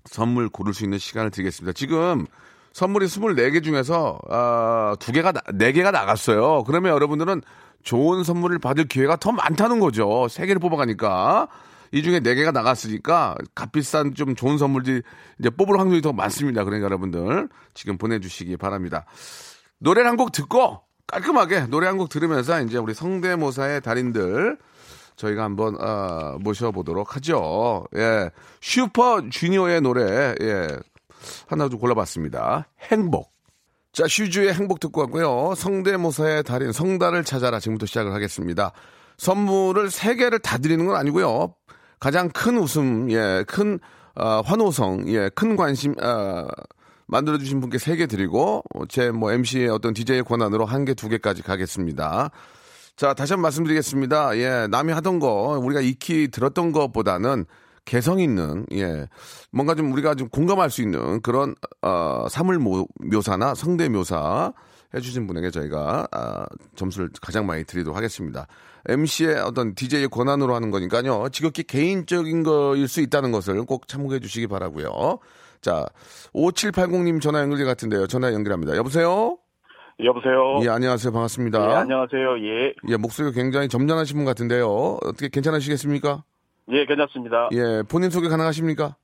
[0.06, 1.72] 선물 고를 수 있는 시간을 드리겠습니다.
[1.74, 2.26] 지금
[2.72, 6.64] 선물이 24개 중에서 아, 두 개가 나- 네 개가 나갔어요.
[6.64, 7.42] 그러면 여러분들은
[7.82, 10.28] 좋은 선물을 받을 기회가 더 많다는 거죠.
[10.28, 11.48] 세 개를 뽑아가니까
[11.92, 15.02] 이 중에 네 개가 나갔으니까 값비싼 좀 좋은 선물들이
[15.38, 16.64] 이제 뽑을 확률이 더 많습니다.
[16.64, 19.04] 그러니까 여러분들 지금 보내주시기 바랍니다.
[19.78, 24.56] 노래를 한 곡 듣고 깔끔하게 노래 한 곡 들으면서 이제 우리 성대모사의 달인들
[25.16, 27.84] 저희가 한번 어, 모셔보도록 하죠.
[27.96, 28.30] 예,
[28.62, 30.68] 슈퍼 주니어의 노래 예
[31.48, 32.68] 하나 좀 골라봤습니다.
[32.90, 33.31] 행복.
[33.92, 35.54] 자, 슈즈의 행복 듣고 왔고요.
[35.54, 38.72] 성대모사의 달인 성달을 찾아라 지금부터 시작을 하겠습니다.
[39.18, 41.54] 선물을 세 개를 다 드리는 건 아니고요.
[42.00, 43.78] 가장 큰 웃음, 예, 큰
[44.14, 46.48] 어, 환호성, 예, 큰 관심 어,
[47.06, 52.30] 만들어주신 분께 세개 드리고 제 뭐 MC의 어떤 DJ의 권한으로 한 개, 두 개까지 가겠습니다.
[52.96, 54.38] 자, 다시 한번 말씀드리겠습니다.
[54.38, 57.44] 예, 남이 하던 거, 우리가 익히 들었던 것보다는
[57.84, 59.06] 개성 있는, 예,
[59.50, 64.52] 뭔가 좀 우리가 좀 공감할 수 있는 그런, 어, 사물 모- 묘사나 성대 묘사
[64.94, 68.46] 해주신 분에게 저희가, 아, 점수를 가장 많이 드리도록 하겠습니다.
[68.88, 71.28] MC의 어떤 DJ의 권한으로 하는 거니까요.
[71.32, 75.18] 지극히 개인적인 거일 수 있다는 것을 꼭 참고해 주시기 바라고요
[75.60, 75.86] 자,
[76.34, 78.06] 5780님 전화 연결 같은데요.
[78.06, 78.76] 전화 연결합니다.
[78.76, 79.38] 여보세요?
[80.04, 80.58] 여보세요.
[80.64, 81.12] 예, 안녕하세요.
[81.12, 81.58] 반갑습니다.
[81.70, 82.38] 예, 안녕하세요.
[82.40, 84.98] 예, 예, 목소리가 굉장히 점잖으신 분 같은데요.
[85.02, 86.24] 어떻게 괜찮으시겠습니까?
[86.70, 87.48] 예, 괜찮습니다.
[87.52, 88.96] 예, 본인 소개 가능하십니까?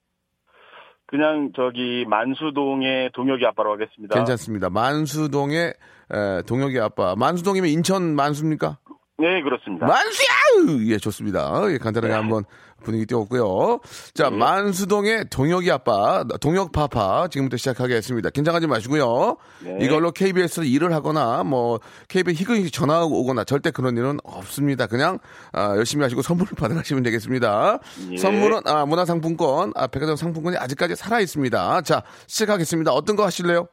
[1.06, 4.14] 그냥 저기 만수동의 동혁이 아빠로 하겠습니다.
[4.14, 4.68] 괜찮습니다.
[4.70, 5.72] 만수동의
[6.10, 7.14] 에, 동혁이 아빠.
[7.16, 8.78] 만수동이면 인천 만수입니까?
[9.18, 9.86] 네, 그렇습니다.
[9.86, 10.86] 만수야!
[10.86, 11.50] 예, 좋습니다.
[11.72, 12.44] 예, 간단하게 한번
[12.82, 13.80] 분위기 띄웠고요.
[14.14, 18.30] 자, 만수동의 동혁이 아빠, 동혁 파파 지금부터 시작하겠습니다.
[18.30, 19.36] 긴장하지 마시고요.
[19.64, 19.78] 네.
[19.80, 24.86] 이걸로 KBS로 일을 하거나 뭐 KBS 희극이 전화 오거나 절대 그런 일은 없습니다.
[24.86, 25.18] 그냥
[25.52, 27.78] 아, 열심히 하시고 선물을 받아가시면 되겠습니다.
[28.12, 28.16] 예.
[28.16, 31.82] 선물은 아, 문화상품권, 아, 백화점 상품권이 아직까지 살아 있습니다.
[31.82, 32.92] 자, 시작하겠습니다.
[32.92, 33.66] 어떤 거 하실래요?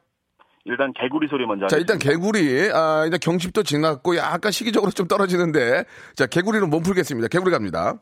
[0.68, 1.68] 일단 개구리 소리 먼저.
[1.68, 1.76] 자.
[1.76, 5.84] 일단 개구리, 아, 일단 경칩도 지났고 약간 시기적으로 좀 떨어지는데,
[6.16, 7.28] 자, 개구리로 몸 풀겠습니다.
[7.28, 7.94] 개구리 갑니다.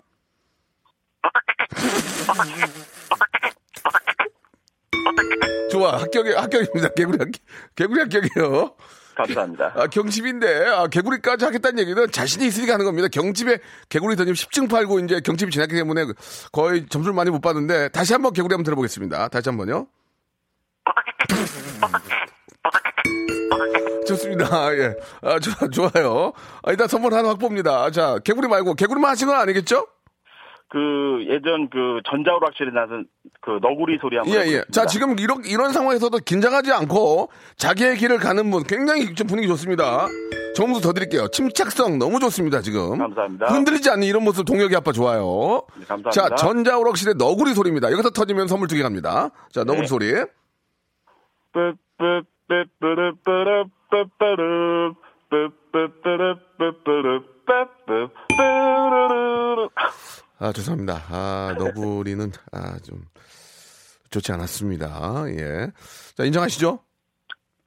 [5.71, 6.89] 좋아, 합격이, 합격입니다.
[6.95, 7.43] 개구리 합격,
[7.75, 8.75] 개구리 합격이에요.
[9.17, 9.73] 감사합니다.
[9.77, 13.09] 아, 경칩인데 아, 개구리까지 하겠다는 얘기는 자신이 있으니까 하는 겁니다.
[13.09, 13.59] 경칩에
[13.89, 16.07] 개구리 던지면 10층 팔고 이제 경칩이 지났기 때문에
[16.53, 19.29] 거의 점수를 많이 못 받는데 다시 한번 개구리 한번 들어보겠습니다.
[19.29, 19.87] 다시 한번요.
[24.07, 24.77] 좋습니다.
[24.77, 24.95] 예.
[25.23, 26.33] 아, 좋아, 좋아요.
[26.63, 27.91] 아, 일단 선물 하나 확보입니다.
[27.91, 29.87] 자, 개구리 말고, 개구리만 하신 건 아니겠죠?
[30.75, 33.07] 그 예전 그 전자오락실에 나는
[33.41, 34.65] 그 너구리 소리 한번 예, 예.
[34.73, 40.09] 자, 지금 이런, 이런 상황에서도 긴장하지 않고 자기의 길을 가는 분 굉장히 좀 분위기 좋습니다.
[40.57, 41.29] 점수 더 드릴게요.
[41.29, 42.99] 침착성 너무 좋습니다, 지금.
[42.99, 43.47] 감사합니다.
[43.47, 45.63] 흔들리지 않는 이런 모습 동혁이 아빠 좋아요.
[45.77, 46.11] 네, 감사합니다.
[46.11, 47.93] 자, 전자오락실의 너구리 소리입니다.
[47.93, 49.31] 여기서 터지면 선물 두 개 갑니다.
[49.53, 49.87] 자, 너구리 네.
[49.87, 50.13] 소리.
[60.45, 61.05] 아, 죄송합니다.
[61.09, 63.01] 아, 너구리는, 아, 좀,
[64.11, 65.25] 좋지 않았습니다.
[65.29, 65.71] 예.
[66.15, 66.81] 자, 인정하시죠?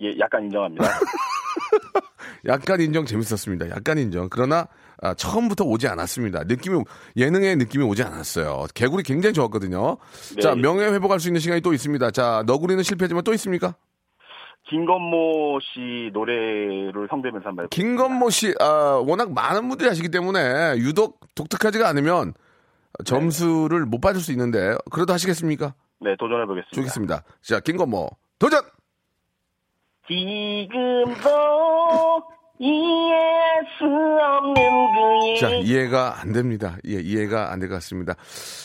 [0.03, 0.85] 예, 약간 인정합니다.
[2.45, 3.71] 약간 인정 재밌었습니다.
[3.71, 4.29] 약간 인정.
[4.29, 4.67] 그러나,
[5.01, 6.43] 아, 처음부터 오지 않았습니다.
[6.43, 6.83] 느낌이,
[7.15, 8.67] 예능의 느낌이 오지 않았어요.
[8.75, 9.97] 개구리 굉장히 좋았거든요.
[10.35, 10.41] 네.
[10.43, 12.11] 자, 명예 회복할 수 있는 시간이 또 있습니다.
[12.11, 13.73] 자, 너구리는 실패지만 또 있습니까?
[14.69, 17.69] 김건모 씨 노래를 성대면서 한번 해볼게요.
[17.69, 22.35] 김건모 씨, 아, 워낙 많은 분들이 하시기 때문에 유독 독특하지가 않으면
[23.05, 25.73] 점수를 못 받을 수 있는데, 그래도 하시겠습니까?
[26.01, 26.75] 네, 도전해 보겠습니다.
[26.75, 27.23] 좋겠습니다.
[27.41, 28.61] 자, 김건모, 도전!
[30.07, 31.29] 지금도
[32.59, 34.53] 이해할 수 없는
[34.95, 36.77] 그의 자, 이해가 안 됩니다.
[36.87, 38.15] 예, 이해가 안 될 것 같습니다.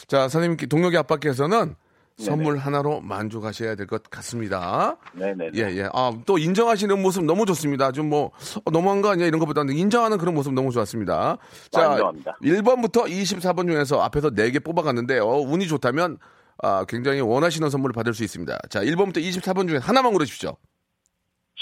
[0.07, 1.75] 자, 선생님, 동혁이 아빠께서는
[2.19, 4.97] 선물 하나로 만족하셔야 될 것 같습니다.
[5.13, 5.51] 네네.
[5.55, 5.89] 예, 예.
[5.93, 7.91] 아, 또 인정하시는 모습 너무 좋습니다.
[7.93, 8.31] 좀 뭐,
[8.65, 9.27] 어, 너무한 거 아니야?
[9.27, 11.39] 이런 것보다는 인정하는 그런 모습 너무 좋았습니다.
[11.71, 12.37] 자, 인정합니다.
[12.43, 15.25] 1번부터 24번 중에서 앞에서 4개 뽑아갔는데요.
[15.27, 16.19] 운이 좋다면,
[16.63, 18.57] 아, 굉장히 원하시는 선물을 받을 수 있습니다.
[18.71, 20.57] 자, 1번부터 24번 중에 하나만 고르십시오.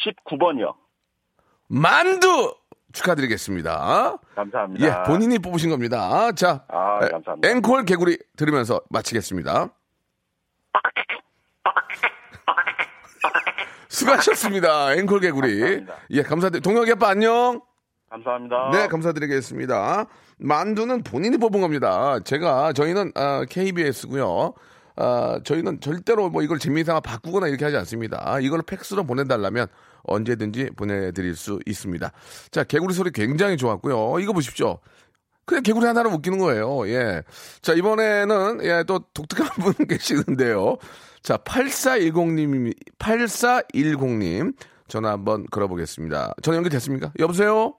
[0.05, 0.75] 19번이요.
[1.69, 2.55] 만두!
[2.93, 4.17] 축하드리겠습니다.
[4.35, 4.85] 감사합니다.
[4.85, 6.33] 예, 본인이 뽑으신 겁니다.
[6.33, 7.49] 자, 아, 에, 감사합니다.
[7.49, 9.69] 앵콜 개구리 들으면서 마치겠습니다.
[13.89, 14.95] 수고하셨습니다.
[14.95, 15.61] 앵콜 개구리.
[15.61, 15.95] 감사합니다.
[16.11, 16.71] 예, 감사드립니다.
[16.71, 17.61] 동혁이 아빠 안녕.
[18.09, 18.71] 감사합니다.
[18.73, 20.07] 네, 감사드리겠습니다.
[20.39, 22.19] 만두는 본인이 뽑은 겁니다.
[22.25, 24.55] 제가, 저희는, 아, KBS고요
[24.97, 28.39] 아, 저희는 절대로 뭐 이걸 재미삼아 바꾸거나 이렇게 하지 않습니다.
[28.41, 29.67] 이걸 팩스로 보내달라면
[30.05, 32.11] 언제든지 보내드릴 수 있습니다.
[32.51, 34.19] 자, 개구리 소리 굉장히 좋았고요.
[34.21, 34.79] 이거 보십시오.
[35.51, 36.87] 그냥 개구리 하나로 웃기는 거예요.
[36.89, 37.23] 예.
[37.61, 40.77] 자, 이번에는, 예, 또 독특한 분 계시는데요.
[41.25, 44.55] 자, 8410님, 8410님.
[44.87, 46.35] 전화 한번 걸어보겠습니다.
[46.43, 47.13] 전화 연결됐습니까?
[47.19, 47.75] 여보세요?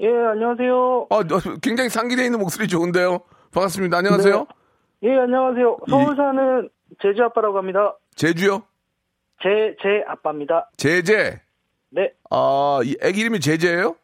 [0.00, 1.06] 예, 안녕하세요.
[1.10, 3.20] 어, 너 굉장히 상기되어 있는 목소리 좋은데요.
[3.52, 3.98] 반갑습니다.
[3.98, 4.46] 안녕하세요.
[5.02, 5.78] 예, 안녕하세요.
[5.88, 6.68] 서울 사는
[7.02, 7.96] 제주 아빠라고 합니다.
[8.16, 8.62] 제주요?
[9.42, 10.70] 제, 제 아빠입니다.
[10.78, 11.40] 제제.
[11.90, 12.12] 네.
[12.30, 13.96] 아, 이 애기 이름이 제제예요?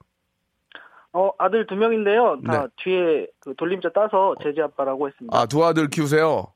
[1.16, 2.40] 어, 아들 두 명인데요.
[2.46, 2.68] 다 네.
[2.76, 5.38] 뒤에 그 돌림자 따서 제제 아빠라고 했습니다.
[5.38, 6.48] 아, 두 아들 키우세요?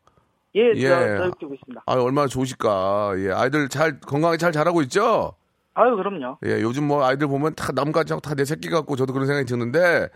[0.54, 0.80] 예, 예.
[0.80, 1.82] 제가 잘 키우고 있습니다.
[1.86, 3.14] 아, 얼마나 좋으실까.
[3.18, 5.32] 예, 아이들 잘, 건강하게 잘 자라고 있죠?
[5.72, 6.36] 아유, 그럼요.
[6.44, 9.46] 예, 요즘 뭐 아이들 보면 다 남같이 하고 다 내 새끼 같고 저도 그런 생각이
[9.46, 10.08] 드는데,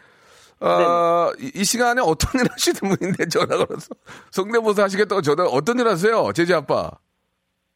[0.61, 3.89] 어, 이, 이 시간에 어떤 일 하시는 분인데 전화 걸어서
[4.31, 6.33] 성대모사 하시겠다고 전화 어떤 일 하세요?
[6.35, 6.91] 제제 아빠.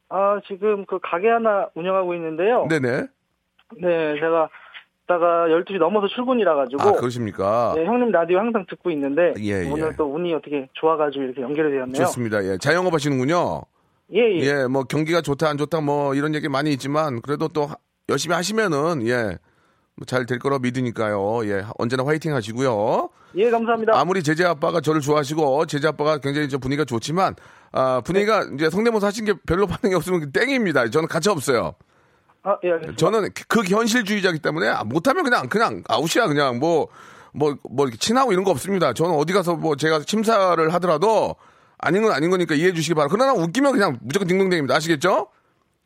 [0.09, 2.67] 아, 지금 그 가게 하나 운영하고 있는데요.
[2.69, 3.07] 네네.
[3.81, 4.49] 네, 제가
[5.09, 7.73] 이따가 12시 넘어서 출근이라 가지고 아, 그러십니까?
[7.75, 9.69] 네, 형님 라디오 항상 듣고 있는데 예, 예.
[9.71, 12.05] 오늘 또 운이 어떻게 좋아 가지고 이렇게 연결이 되었네요.
[12.05, 12.43] 좋습니다.
[12.45, 13.63] 예, 자영업 하시는군요.
[14.13, 14.39] 예, 예.
[14.41, 17.75] 예, 뭐 경기가 좋다 안 좋다 뭐 이런 얘기 많이 있지만 그래도 또 하-
[18.07, 19.37] 열심히 하시면은 예.
[20.05, 21.41] 잘 될 거라 믿으니까요.
[21.45, 23.09] 예, 언제나 화이팅 하시고요.
[23.35, 23.99] 예, 감사합니다.
[23.99, 27.35] 아무리 제재 아빠가 저를 좋아하시고 제재 아빠가 굉장히 저 분위기가 좋지만
[27.73, 30.89] 아, 분위기가 이제 성대모사 하신 게 별로 반응이 없으면 땡입니다.
[30.89, 31.73] 저는 가치 없어요.
[32.43, 32.95] 아, 예, 알겠습니다.
[32.97, 36.87] 저는 극현실주의자기 때문에 아, 못하면 그냥 그냥 아웃이야 그냥 뭐
[37.33, 38.93] 뭐 뭐 이렇게 친하고 이런 거 없습니다.
[38.93, 41.35] 저는 어디 가서 뭐 제가 심사를 하더라도
[41.77, 43.15] 아닌 건 아닌 거니까 이해해 주시기 바랍니다.
[43.15, 44.75] 그러나 웃기면 그냥 무조건 딩동댕입니다.
[44.75, 45.27] 아시겠죠?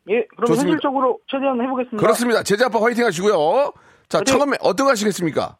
[0.08, 0.70] 예, 그럼 좋습니다.
[0.70, 1.98] 현실적으로 최대한 해보겠습니다.
[1.98, 2.42] 그렇습니다.
[2.42, 3.72] 제재 아빠 화이팅 하시고요.
[4.08, 4.38] 자, 화이팅!
[4.38, 5.56] 처음에 어떤 거 하시겠습니까?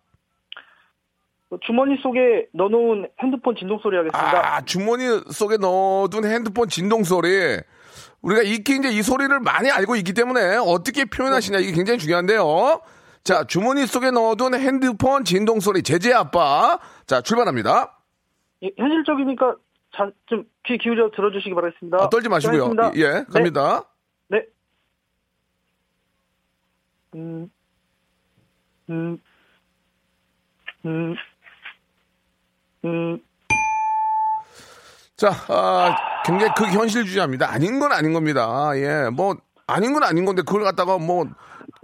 [1.65, 4.57] 주머니 속에 넣어놓은 핸드폰 진동 소리 하겠습니다.
[4.57, 7.29] 아, 주머니 속에 넣어둔 핸드폰 진동 소리.
[8.25, 12.81] 우리가 익히 이제 이 소리를 많이 알고 있기 때문에 어떻게 표현하시냐 이게 굉장히 중요한데요.
[13.23, 16.79] 자, 주머니 속에 넣어둔 핸드폰 진동 소리 제재 아빠.
[17.07, 17.99] 자, 출발합니다.
[18.63, 19.57] 예, 현실적이니까
[19.95, 21.99] 자, 좀귀 기울여 들어주시기 바라겠습니다.
[22.01, 22.65] 아, 떨지 마시고요.
[22.65, 22.93] 하겠습니다.
[22.97, 23.85] 예, 갑니다.
[24.29, 24.39] 네.
[24.39, 24.45] 네.
[27.21, 27.51] 음,
[28.89, 29.19] 음,
[30.87, 31.15] 음,
[32.85, 33.19] 음,
[35.17, 37.51] 자, 아, 굉장히 극현실주의자입니다.
[37.53, 38.71] 아닌 건 아닌 겁니다.
[38.77, 41.27] 예, 뭐, 아닌 건 아닌 건데, 그걸 갖다가 뭐,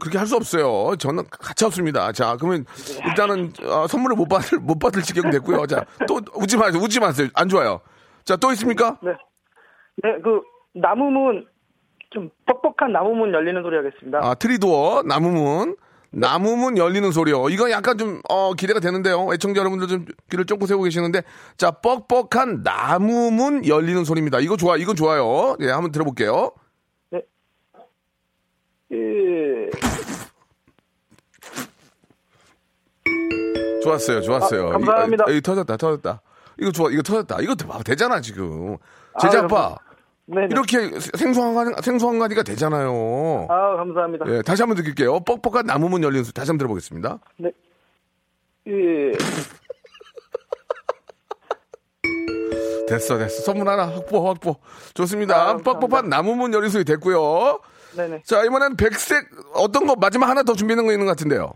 [0.00, 0.96] 그렇게 할 수 없어요.
[0.96, 2.10] 저는 가차 없습니다.
[2.12, 2.64] 자, 그러면
[3.06, 5.66] 일단은 어, 선물을 못 받을 못 받을 지경 됐고요.
[5.66, 6.80] 자, 또 웃지 마세요.
[6.82, 7.28] 웃지 마세요.
[7.34, 7.80] 안 좋아요.
[8.24, 8.98] 자, 또 있습니까?
[9.02, 9.12] 네.
[10.02, 10.40] 네, 그
[10.74, 11.46] 나무문
[12.10, 14.20] 좀 뻑뻑한 나무문 열리는 소리 하겠습니다.
[14.22, 15.76] 아, 트리도어, 나무문.
[16.12, 17.48] 나무문 열리는 소리요.
[17.50, 19.28] 이거 약간 좀, 어, 기대가 되는데요.
[19.32, 21.22] 애청자 여러분들 좀 귀를 쫑긋 세우고 계시는데.
[21.56, 24.40] 자, 뻑뻑한 나무문 열리는 소리입니다.
[24.40, 25.56] 이거 좋아, 이거 좋아요.
[25.60, 26.52] 예, 한번 들어볼게요.
[28.92, 29.70] 예.
[33.84, 34.68] 좋았어요, 좋았어요.
[34.68, 35.24] 아, 감사합니다.
[35.24, 36.20] 이거, 이거 터졌다, 터졌다.
[36.58, 37.40] 이거 좋아, 이거 터졌다.
[37.40, 38.76] 이거 봐봐, 되잖아, 지금.
[39.14, 39.76] 아, 아빠.
[40.32, 40.42] 네.
[40.42, 40.48] 네.
[40.50, 43.46] 이렇게 생소한, 가- 생소한 가지가 되잖아요.
[43.48, 44.24] 아, 감사합니다.
[44.28, 45.20] 예, 다시 한번 드릴게요.
[45.20, 46.32] 뻑뻑한 나무문 열리는 소리.
[46.32, 47.18] 다시 한번 들어보겠습니다.
[47.38, 47.50] 네.
[48.68, 49.12] 예.
[52.88, 53.42] 됐어, 됐어.
[53.42, 54.56] 선물 하나 확보, 확보.
[54.94, 55.50] 좋습니다.
[55.50, 55.56] 아.
[55.58, 57.60] 뻑뻑한 나무문 열린 소리 됐고요.
[57.96, 58.22] 네네.
[58.24, 61.52] 자, 이번엔 백색, 어떤 거, 마지막 하나 더 준비하는 거 있는 것 같은데요.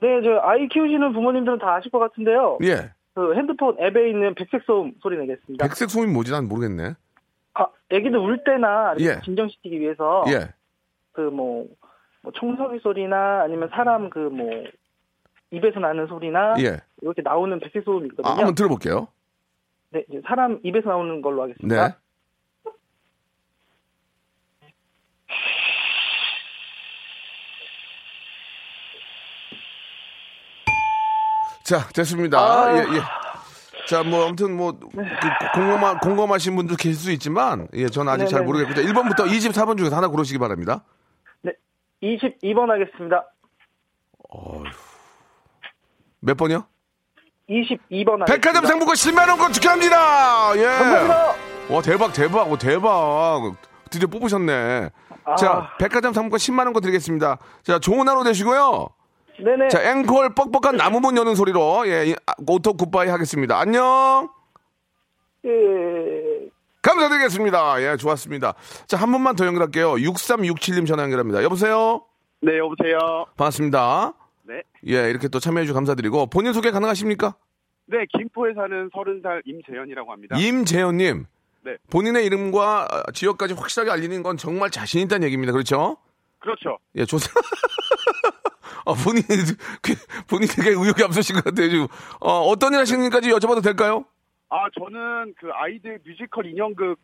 [0.00, 2.58] 네, 저 아이 키우시는 부모님들은 다 아실 것 같은데요.
[2.64, 2.90] 예.
[3.14, 5.64] 그 핸드폰 앱에 있는 백색 소음 소리 내겠습니다.
[5.66, 6.32] 백색 소음이 뭐지?
[6.32, 6.94] 난 모르겠네.
[7.54, 9.20] 아, 애기들 울 때나 예.
[9.24, 10.52] 진정시키기 위해서 예.
[11.12, 11.66] 그뭐
[12.36, 14.64] 청소기 소리나 아니면 사람 그 뭐
[15.50, 16.80] 입에서 나는 소리나 예.
[17.00, 18.28] 이렇게 나오는 백색 소음이 있거든요.
[18.28, 19.06] 아, 한번 들어볼게요.
[19.90, 21.88] 네, 사람 입에서 나오는 걸로 하겠습니다.
[21.88, 21.94] 네.
[31.64, 32.38] 자, 됐습니다.
[32.38, 32.76] 아.
[32.76, 33.23] 예, 예.
[33.86, 34.88] 자, 뭐, 아무튼 뭐, 그,
[35.54, 38.46] 공감하, 공감하신 분도 계실 수 있지만, 예, 저는 아직 잘 네네네.
[38.46, 40.84] 모르겠고, 자, 1번부터 24번 중에서 하나 고르시기 바랍니다.
[41.42, 41.52] 네,
[42.02, 43.24] 22번 하겠습니다.
[46.20, 46.66] 몇 번이요?
[47.48, 48.24] 22번 하겠습니다.
[48.24, 50.56] 백화점 상품권 10만 원권 축하합니다!
[50.56, 50.64] 예.
[50.64, 51.34] 감사합니다.
[51.68, 53.54] 와, 대박, 대박, 오, 대박.
[53.90, 54.90] 드디어 뽑으셨네.
[55.24, 55.36] 아.
[55.36, 57.38] 자, 백화점 상품권 10만 원권 드리겠습니다.
[57.62, 58.88] 자, 좋은 하루 되시고요.
[59.38, 59.68] 네네.
[59.68, 63.58] 자, 앵콜 뻑뻑한 나무문 여는 소리로, 예, 이- 아, 오토 굿바이 하겠습니다.
[63.58, 64.28] 안녕!
[65.44, 65.50] 예.
[66.82, 67.82] 감사드리겠습니다.
[67.82, 68.54] 예, 좋았습니다.
[68.86, 69.94] 자, 한 분만 더 연결할게요.
[69.94, 71.42] 6367님 전화 연결합니다.
[71.42, 72.02] 여보세요?
[72.40, 72.98] 네, 여보세요.
[73.36, 74.12] 반갑습니다.
[74.42, 74.62] 네.
[74.88, 77.34] 예, 이렇게 또 참여해 주셔서 감사드리고, 본인 소개 가능하십니까?
[77.86, 80.36] 네, 김포에 사는 30살 임재현이라고 합니다.
[80.38, 81.26] 임재현 님.
[81.64, 81.76] 네.
[81.90, 85.52] 본인의 이름과 어, 지역까지 확실하게 알리는 건 정말 자신 있다는 얘기입니다.
[85.52, 85.96] 그렇죠?
[86.38, 86.78] 그렇죠.
[86.96, 87.40] 예, 좋습니다.
[88.84, 89.26] 어, 본인이,
[89.82, 89.94] 그,
[90.26, 91.68] 본인이 되게 의욕이 앞서신 것 같아요.
[91.68, 91.86] 지금.
[92.20, 94.04] 어, 어떤 일 하시는지까지 여쭤봐도 될까요?
[94.50, 96.98] 아, 저는 그 아이들 뮤지컬 인형극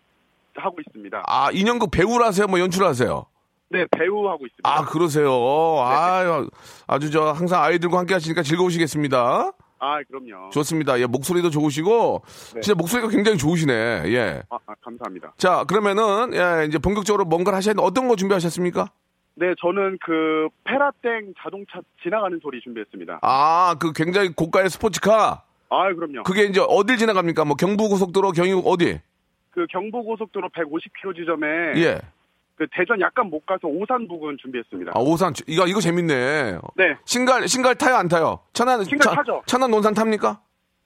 [0.56, 1.22] 하고 있습니다.
[1.26, 2.46] 아, 인형극 배우를 하세요?
[2.46, 3.26] 뭐 연출을 하세요?
[3.70, 4.68] 네, 배우 하고 있습니다.
[4.68, 5.30] 아, 그러세요.
[5.78, 6.44] 아,
[6.86, 9.52] 아주 저 항상 아이들과 함께 하시니까 즐거우시겠습니다.
[9.82, 10.50] 아, 그럼요.
[10.50, 11.00] 좋습니다.
[11.00, 12.22] 예, 목소리도 좋으시고,
[12.54, 12.60] 네.
[12.60, 13.72] 진짜 목소리가 굉장히 좋으시네.
[14.06, 14.42] 예.
[14.50, 15.32] 아, 아, 감사합니다.
[15.38, 18.90] 자, 그러면은, 예, 이제 본격적으로 뭔가를 하셔야 되는데 어떤 거 준비하셨습니까?
[19.34, 23.20] 네, 저는 그 페라땡 자동차 지나가는 소리 준비했습니다.
[23.22, 25.42] 아, 그 굉장히 고가의 스포츠카.
[25.70, 26.24] 아, 그럼요.
[26.24, 27.44] 그게 이제 어딜 지나갑니까?
[27.44, 29.00] 뭐 경부고속도로, 경유 어디?
[29.50, 32.00] 그 경부고속도로 150km 지점에 예.
[32.56, 34.92] 그 대전 약간 못 가서 오산 부근 준비했습니다.
[34.94, 35.32] 아, 오산.
[35.46, 36.58] 이거, 이거 재밌네.
[36.76, 38.40] 네, 신갈, 신갈 타요, 안 타요?
[38.52, 39.42] 천안, 신갈 천- 타죠.
[39.46, 40.40] 천안 논산 탑니까?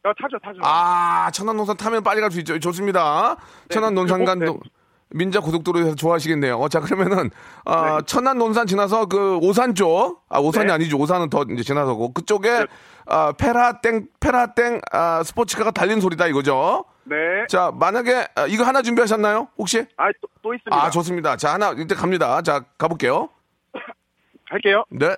[0.04, 0.60] 아, 타죠, 타죠.
[0.62, 2.58] 아, 천안 논산 타면 빨리 갈 수 있죠.
[2.60, 3.36] 좋습니다.
[3.70, 4.70] 천안 논산 간도 네.
[5.14, 6.58] 민자 고속도로에서 좋아하시겠네요.
[6.58, 7.30] 어, 자, 그러면은,
[7.64, 8.06] 아, 네.
[8.06, 10.72] 천안 논산 지나서 그 오산 쪽, 아, 오산이 네.
[10.72, 10.98] 아니죠.
[10.98, 12.66] 오산은 더 이제 지나서고, 그쪽에, 네.
[13.06, 16.84] 아, 페라땡, 페라땡, 아, 스포츠카가 달린 소리다 이거죠.
[17.04, 17.14] 네.
[17.48, 19.48] 자, 만약에, 아, 이거 하나 준비하셨나요?
[19.56, 19.86] 혹시?
[19.96, 20.76] 아, 또, 또 있습니다.
[20.76, 21.36] 아, 좋습니다.
[21.36, 22.42] 자, 하나, 이제 갑니다.
[22.42, 23.28] 자, 가볼게요.
[24.50, 24.84] 할게요.
[24.90, 25.14] 네.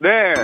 [0.02, 0.34] 네.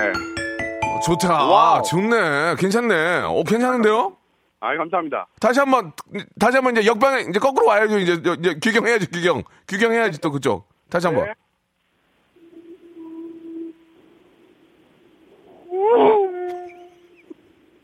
[1.04, 1.44] 좋다.
[1.46, 1.78] 와우.
[1.78, 2.56] 아, 좋네.
[2.58, 3.22] 괜찮네.
[3.24, 4.16] 어, 괜찮은데요?
[4.60, 5.26] 아, 감사합니다.
[5.40, 5.92] 다시 한 번,
[6.38, 7.98] 다시 한번 이제 역방에 이제 거꾸로 와야죠.
[7.98, 9.42] 이제, 이제 규경해야지, 규경.
[9.68, 10.68] 규경해야지 또 그쪽.
[10.88, 11.26] 다시 한 번.
[11.26, 11.32] 네.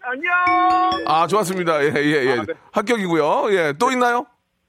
[0.05, 0.33] 안녕.
[1.07, 1.85] 아, 좋았습니다.
[1.85, 2.33] 예, 예, 예.
[2.39, 2.55] 아, 네.
[2.73, 3.53] 합격이고요.
[3.53, 4.27] 예, 또 있나요?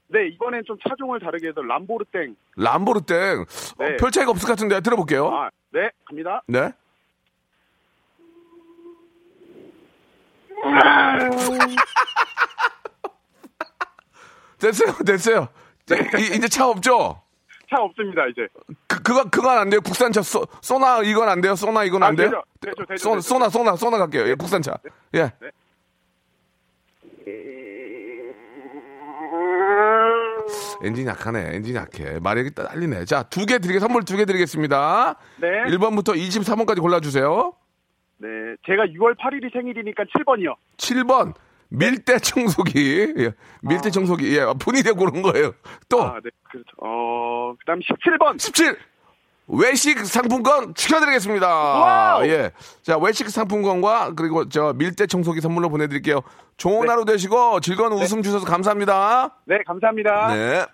[0.07, 2.35] 네, 이번엔 좀 차종을 다르게 해서 람보르땡.
[2.55, 3.41] 람보르땡.
[3.79, 3.97] 어, 네.
[3.97, 5.27] 별 차이가 없을 것 같은데 들어볼게요.
[5.29, 6.43] 아, 네, 갑니다.
[6.47, 6.71] 네.
[14.59, 15.47] 됐어요, 됐어요.
[16.17, 17.21] 이, 이제 차 없죠?
[17.69, 18.47] 차 없습니다, 이제.
[18.87, 19.81] 그, 그거, 그건 안 돼요.
[19.81, 21.55] 국산차, 쏘, 쏘나 이건 안 돼요.
[21.55, 22.29] 쏘나 이건 안 아, 돼요.
[22.29, 22.43] 되죠.
[22.61, 23.21] 되죠, 되죠, 쏘, 되죠.
[23.21, 24.27] 쏘나, 쏘나, 쏘나 갈게요.
[24.29, 24.75] 예, 국산차.
[25.15, 25.33] 예.
[30.83, 31.55] 엔진 약하네.
[31.55, 32.19] 엔진 약해.
[32.21, 33.05] 마력이 딸리네.
[33.05, 35.15] 자, 두 개 드리게, 선물 두 개 드리겠습니다.
[35.37, 35.47] 네.
[35.71, 37.53] 1번부터 24번까지 골라주세요.
[38.23, 40.55] 네, 제가 6월 8일이 생일이니까 7번이요.
[40.77, 41.33] 7번,
[41.67, 43.13] 밀대 청소기.
[43.17, 43.33] 예.
[43.61, 44.37] 밀대 청소기.
[44.37, 44.45] 예.
[44.63, 45.51] 본인이 고른 거예요.
[45.89, 46.69] 또 아, 네, 그렇죠.
[46.77, 48.39] 어, 그 다음 17번.
[48.39, 48.77] 17.
[49.47, 51.47] 외식 상품권 축하드리겠습니다.
[51.47, 52.25] 와우!
[52.27, 52.51] 예.
[52.81, 56.21] 자, 외식 상품권과 그리고 저 밀대 청소기 선물로 보내 드릴게요.
[56.55, 56.87] 좋은 네.
[56.87, 59.41] 하루 되시고 즐거운 웃음 주셔서 감사합니다.
[59.45, 60.33] 네, 감사합니다.
[60.33, 60.65] 네.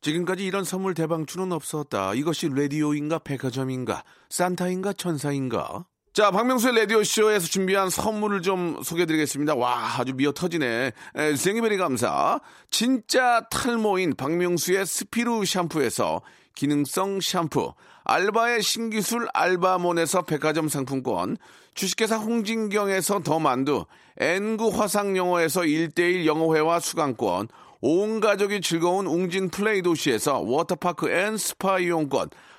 [0.00, 2.14] 지금까지 이런 선물 대방출은 없었다.
[2.14, 5.84] 이것이 라디오인가 백화점인가 산타인가 천사인가?
[6.18, 9.54] 자, 박명수의 라디오쇼에서 준비한 선물을 좀 소개해드리겠습니다.
[9.54, 10.90] 와, 아주 미어 터지네.
[11.14, 12.40] 에, 생이베리 감사.
[12.72, 16.22] 진짜 탈모인 박명수의 스피루 샴푸에서
[16.56, 17.72] 기능성 샴푸.
[18.02, 21.36] 알바의 신기술 알바몬에서 백화점 상품권.
[21.74, 23.84] 주식회사 홍진경에서 더 만두.
[24.16, 27.46] N구 화상영어에서 1대1 영어회화 수강권.
[27.80, 32.30] 온 가족이 즐거운 웅진 플레이 도시에서 워터파크 and 스파 이용권.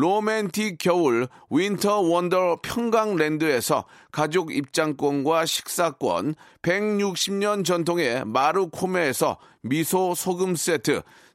[0.00, 11.02] 로맨틱 겨울 윈터 원더 평강랜드에서 가족 입장권과 식사권, 160년 전통의 마루코메에서 미소 소금 세트,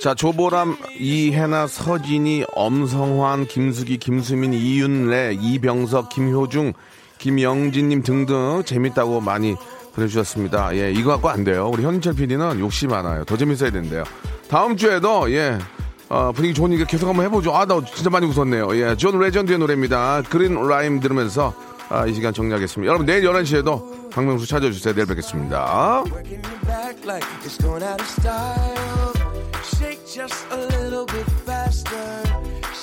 [0.00, 6.72] 자, 조보람, 이혜나, 서진이, 엄성환, 김수기, 김수민, 이윤래, 이병석, 김효중,
[7.18, 9.56] 김영진님 등등 재밌다고 많이
[9.94, 10.74] 보내주셨습니다.
[10.76, 11.68] 예, 이거 갖고 안 돼요.
[11.70, 13.24] 우리 현철 PD는 욕심 많아요.
[13.24, 14.04] 더 재밌어야 된대요.
[14.48, 15.58] 다음 주에도, 예,
[16.08, 17.54] 어, 분위기 좋으니까 계속 한번 해보죠.
[17.54, 18.74] 아, 나 진짜 많이 웃었네요.
[18.76, 20.22] 예, 존 레전드의 노래입니다.
[20.30, 21.54] Green Light 들으면서
[21.90, 22.88] 아, 이 시간 정리하겠습니다.
[22.88, 24.94] 여러분, 내일 11시에도 박명수 찾아주세요.
[24.94, 26.04] 내일 뵙겠습니다.
[29.78, 32.22] Shake just a little bit faster.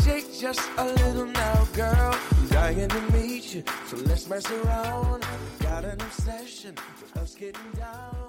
[0.03, 2.15] Shake just a little now, girl.
[2.31, 5.25] I'm dying to meet you, so let's mess around.
[5.59, 8.26] Got an obsession with us getting down.